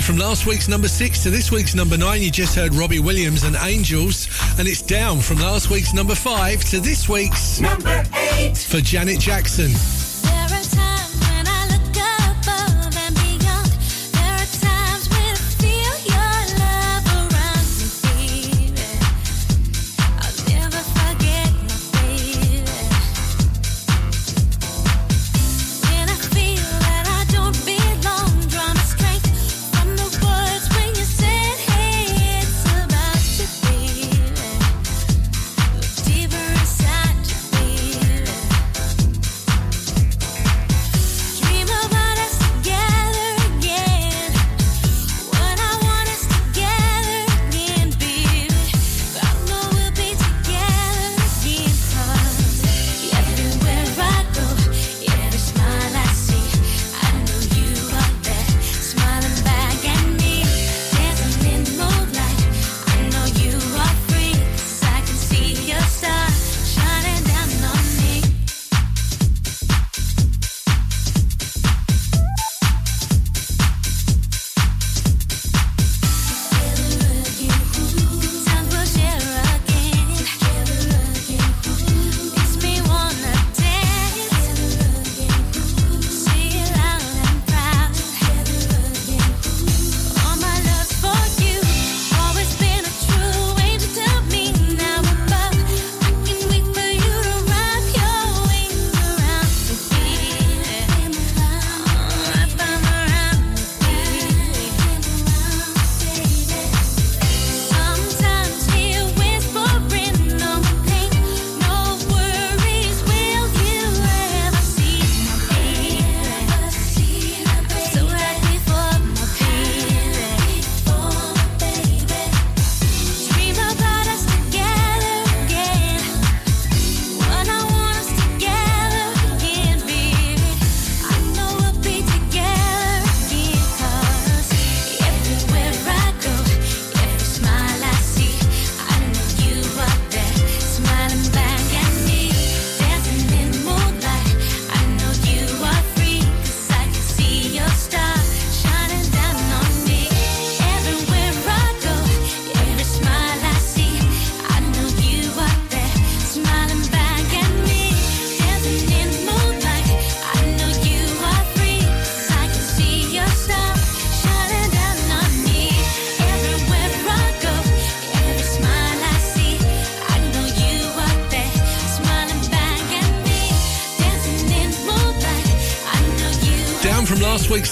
[0.04, 3.42] from last week's number six to this week's number nine, you just heard Robbie Williams
[3.42, 4.28] and Angels,
[4.58, 9.18] and it's down from last week's number five to this week's number eight for Janet
[9.18, 9.70] Jackson.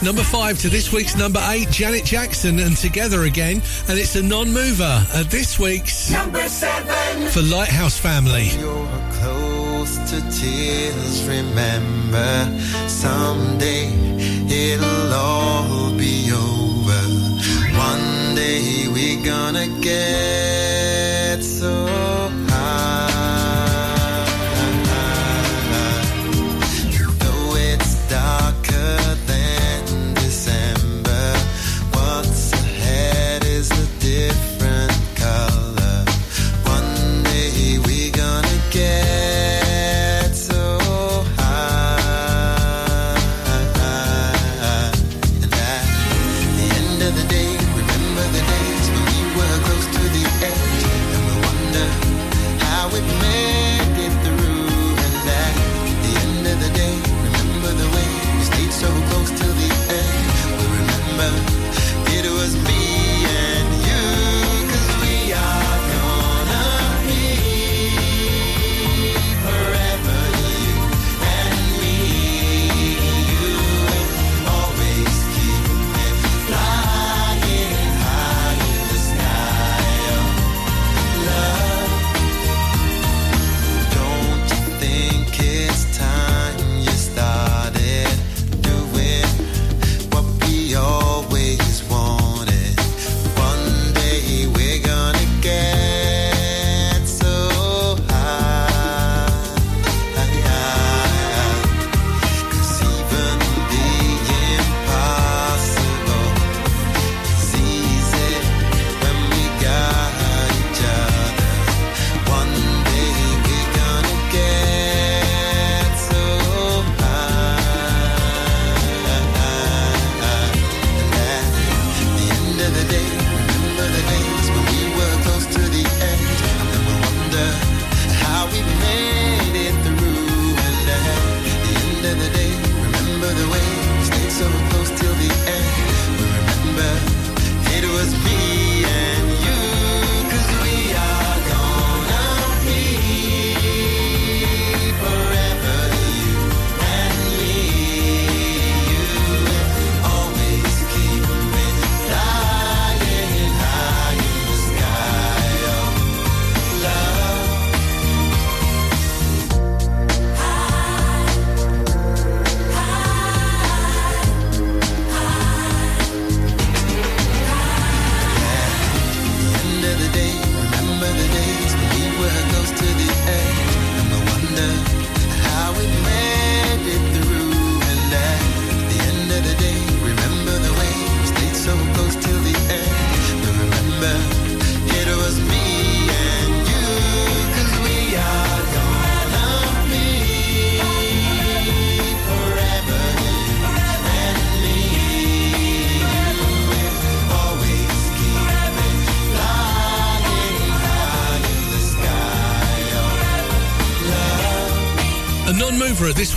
[0.02, 3.62] Number five to this week's number eight, Janet Jackson and Together Again.
[3.88, 8.48] And it's a non mover at this week's number seven for Lighthouse Family.
[8.58, 12.58] You're close to tears, remember
[12.88, 13.86] someday
[14.50, 17.02] it'll all be over.
[17.78, 22.11] One day we're gonna get so.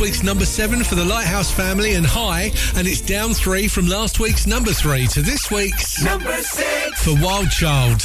[0.06, 4.19] Week's number seven for the Lighthouse family and high, and it's down three from last
[4.19, 7.03] week's number three to this week's Number six.
[7.03, 8.03] for Wild Child.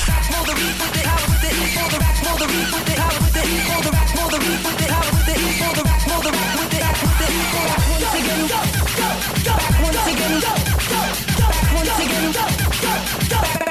[11.74, 13.69] once again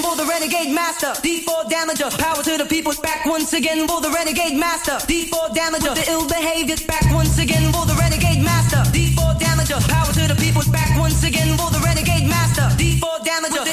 [0.00, 1.12] for the renegade master.
[1.20, 2.92] D4 damager, power to the people.
[3.02, 4.96] Back once again for the renegade master.
[5.04, 6.76] D4 damager, the ill behavior.
[6.86, 8.80] Back once again for the renegade master.
[8.96, 10.62] D4 damager, power to the people.
[10.72, 12.64] Back once again for the renegade master.
[12.80, 13.64] D4 damager,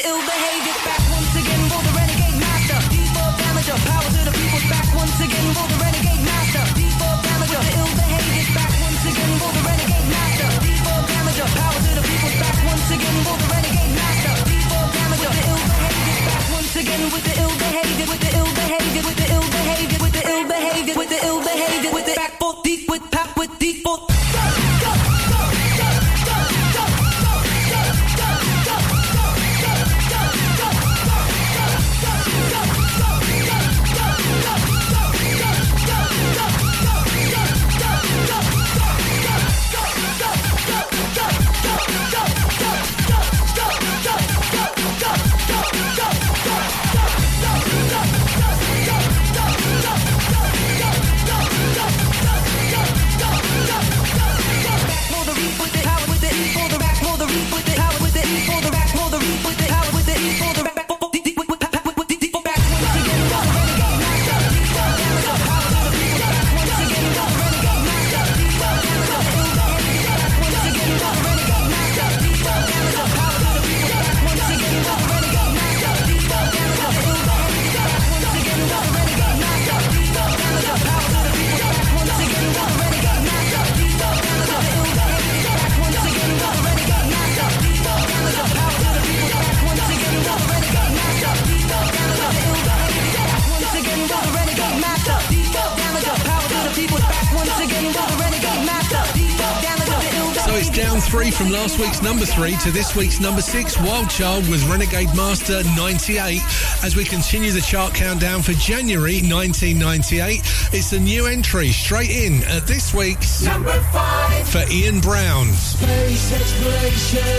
[101.62, 106.42] last week's number three to this week's number six, Wild Child with Renegade Master 98.
[106.82, 110.42] As we continue the chart countdown for January 1998,
[110.74, 114.50] it's a new entry straight in at this week's Number five.
[114.50, 115.54] for Ian Brown.
[115.54, 117.30] Space exploration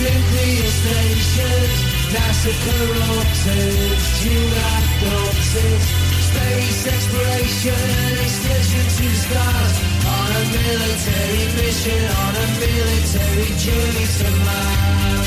[0.00, 1.76] nuclear stations,
[2.16, 3.98] NASA corrupted.
[6.32, 7.76] Space exploration,
[8.24, 9.76] excursion to stars,
[10.54, 15.26] military mission, on a military journey to Mars.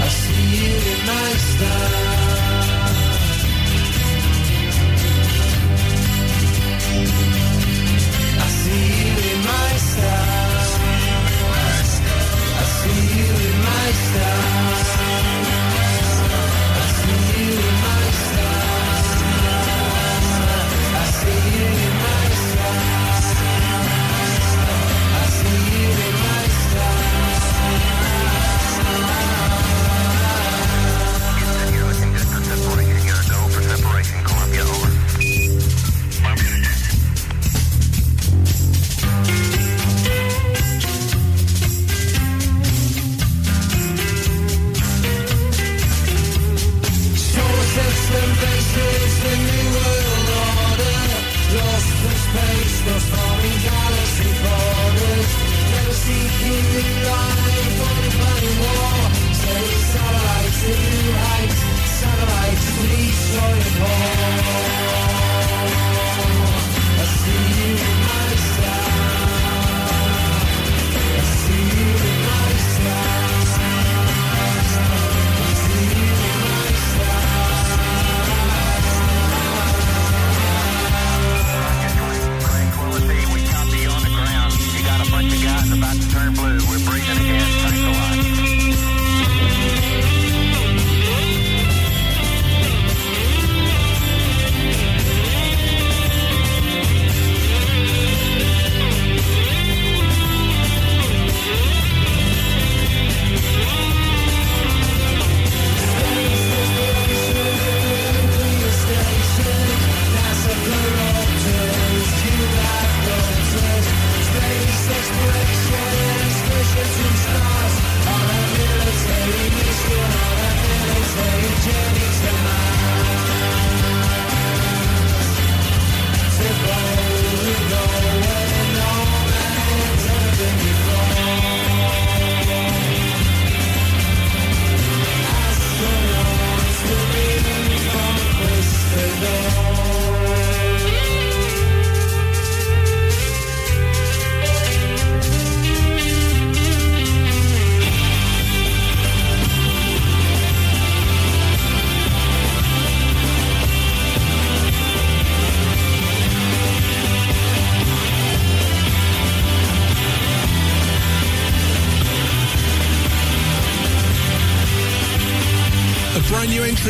[0.00, 2.17] I see you in my star.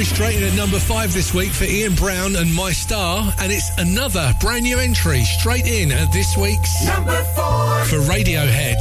[0.04, 3.70] straight in at number five this week for Ian Brown and My Star, and it's
[3.78, 8.76] another brand new entry straight in at this week's number four for Radiohead.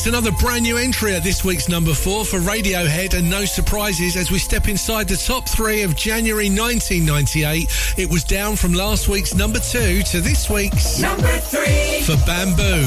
[0.00, 4.16] it's another brand new entry at this week's number four for Radiohead, and no surprises
[4.16, 7.68] as we step inside the top three of January 1998.
[7.98, 12.86] It was down from last week's number two to this week's number three for Bamboo.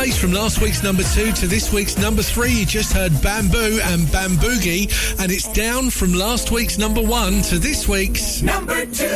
[0.00, 2.52] One space from last week's number two to this week's number three.
[2.52, 4.88] You just heard Bamboo and Bamboogie,
[5.20, 9.06] and it's down from last week's number one to this week's Number two.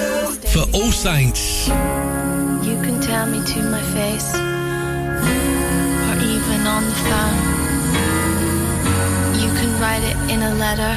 [0.52, 1.68] for All Saints.
[1.68, 4.34] You can tell me to my face,
[6.04, 7.40] or even on the phone.
[9.40, 10.94] You can write it in a letter.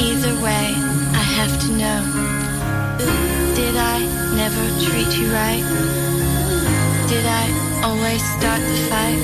[0.00, 0.66] Either way,
[1.12, 2.00] I have to know.
[3.54, 3.98] Did I
[4.40, 5.64] never treat you right?
[7.08, 9.18] Did I always start the fight?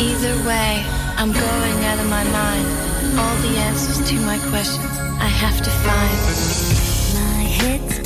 [0.00, 0.84] Either way,
[1.16, 2.66] I'm going out of my mind.
[3.18, 6.18] All the answers to my questions I have to find.
[7.14, 7.97] My head's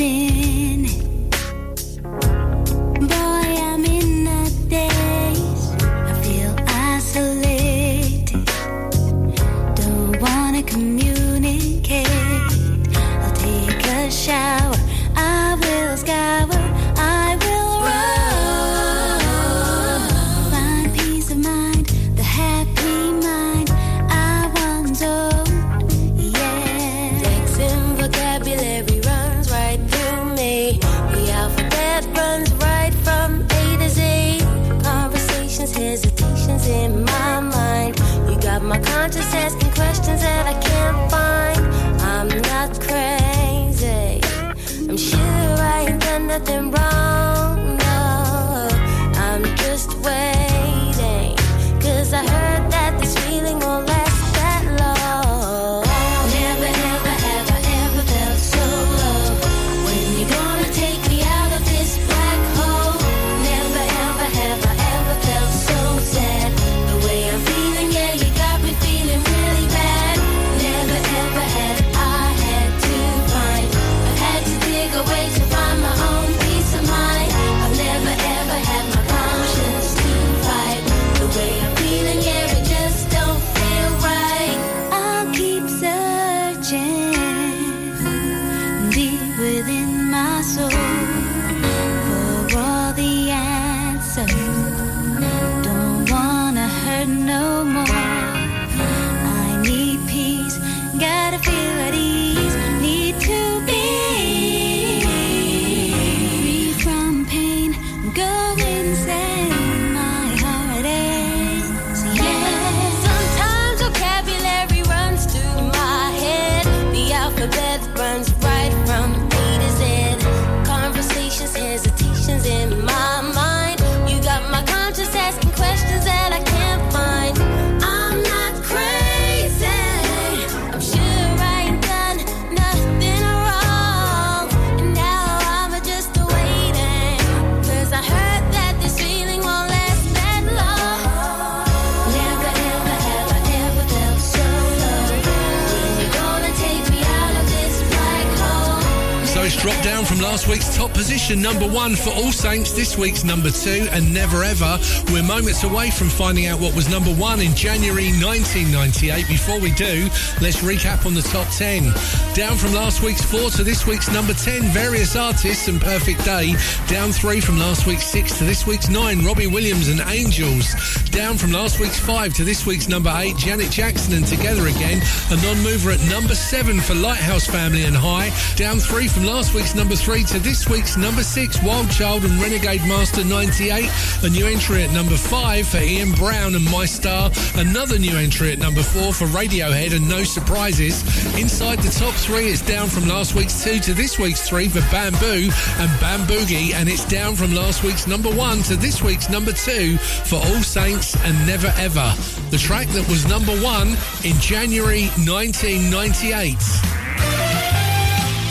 [151.53, 154.79] number one for All Saints, this week's number two, and Never Ever.
[155.13, 159.29] We're moments away from finding out what was number one in January 1998.
[159.29, 160.09] Before we do,
[160.41, 161.93] let's recap on the top 10.
[162.35, 166.55] Down from last week's four to this week's number 10, various artists and Perfect Day.
[166.89, 170.73] Down three from last week's six to this week's nine, Robbie Williams and Angels.
[171.11, 175.03] Down from last week's five to this week's number eight, Janet Jackson and Together Again.
[175.31, 178.33] A non-mover at number seven for Lighthouse Family and High.
[178.57, 182.41] Down three from last week's number three to this week's number six, Wild Child and
[182.41, 183.91] Renegade Master 98.
[184.23, 187.31] A new entry at number five for Ian Brown and My Star.
[187.57, 191.03] Another new entry at number four for Radiohead and No Surprises.
[191.39, 194.81] Inside the top three, it's down from last week's two to this week's three for
[194.93, 196.73] Bamboo and Bamboogie.
[196.75, 200.63] And it's down from last week's number one to this week's number two for All
[200.63, 202.15] Saints and Never Ever.
[202.51, 203.89] The track that was number one
[204.25, 206.57] in January 1998.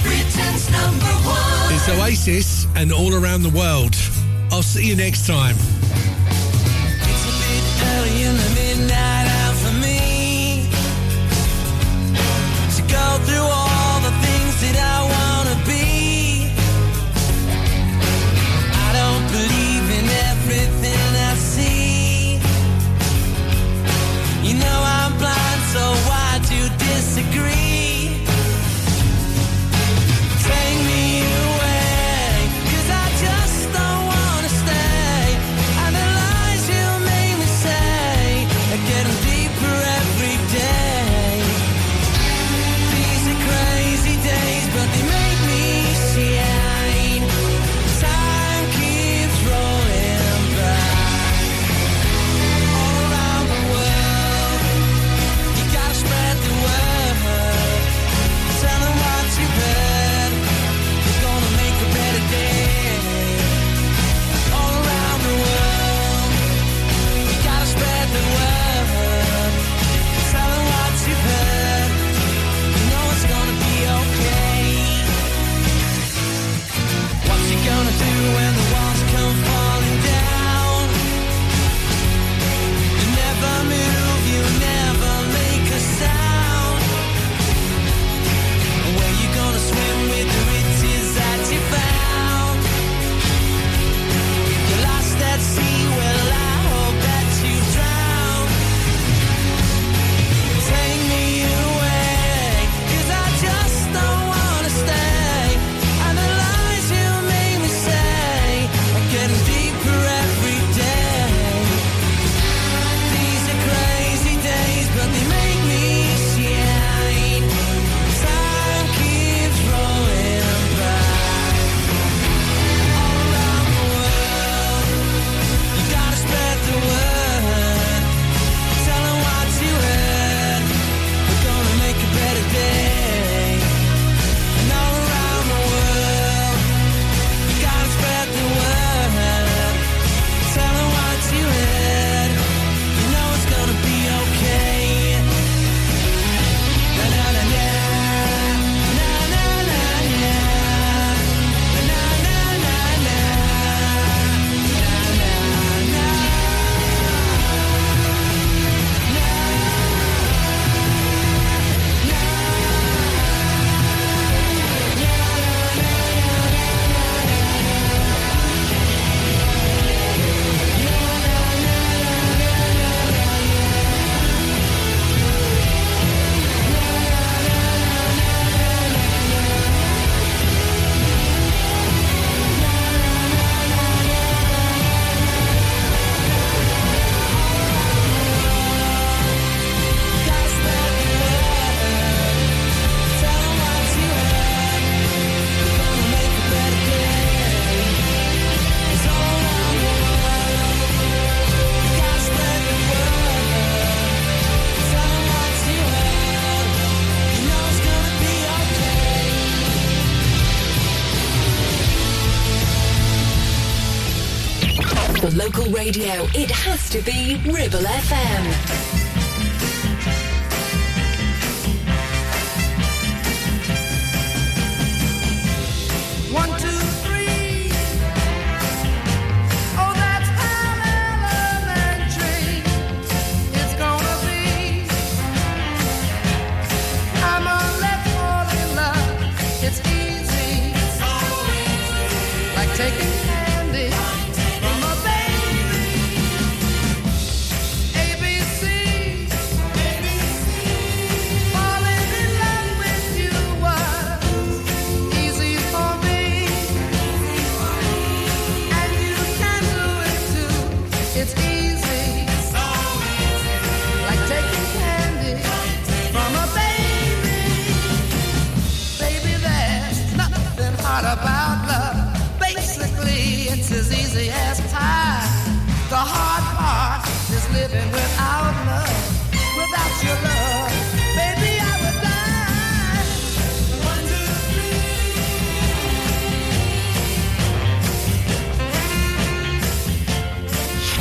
[0.04, 1.74] Britain's number one.
[1.74, 3.96] It's Oasis and All Around the World.
[4.52, 5.56] I'll see you next time.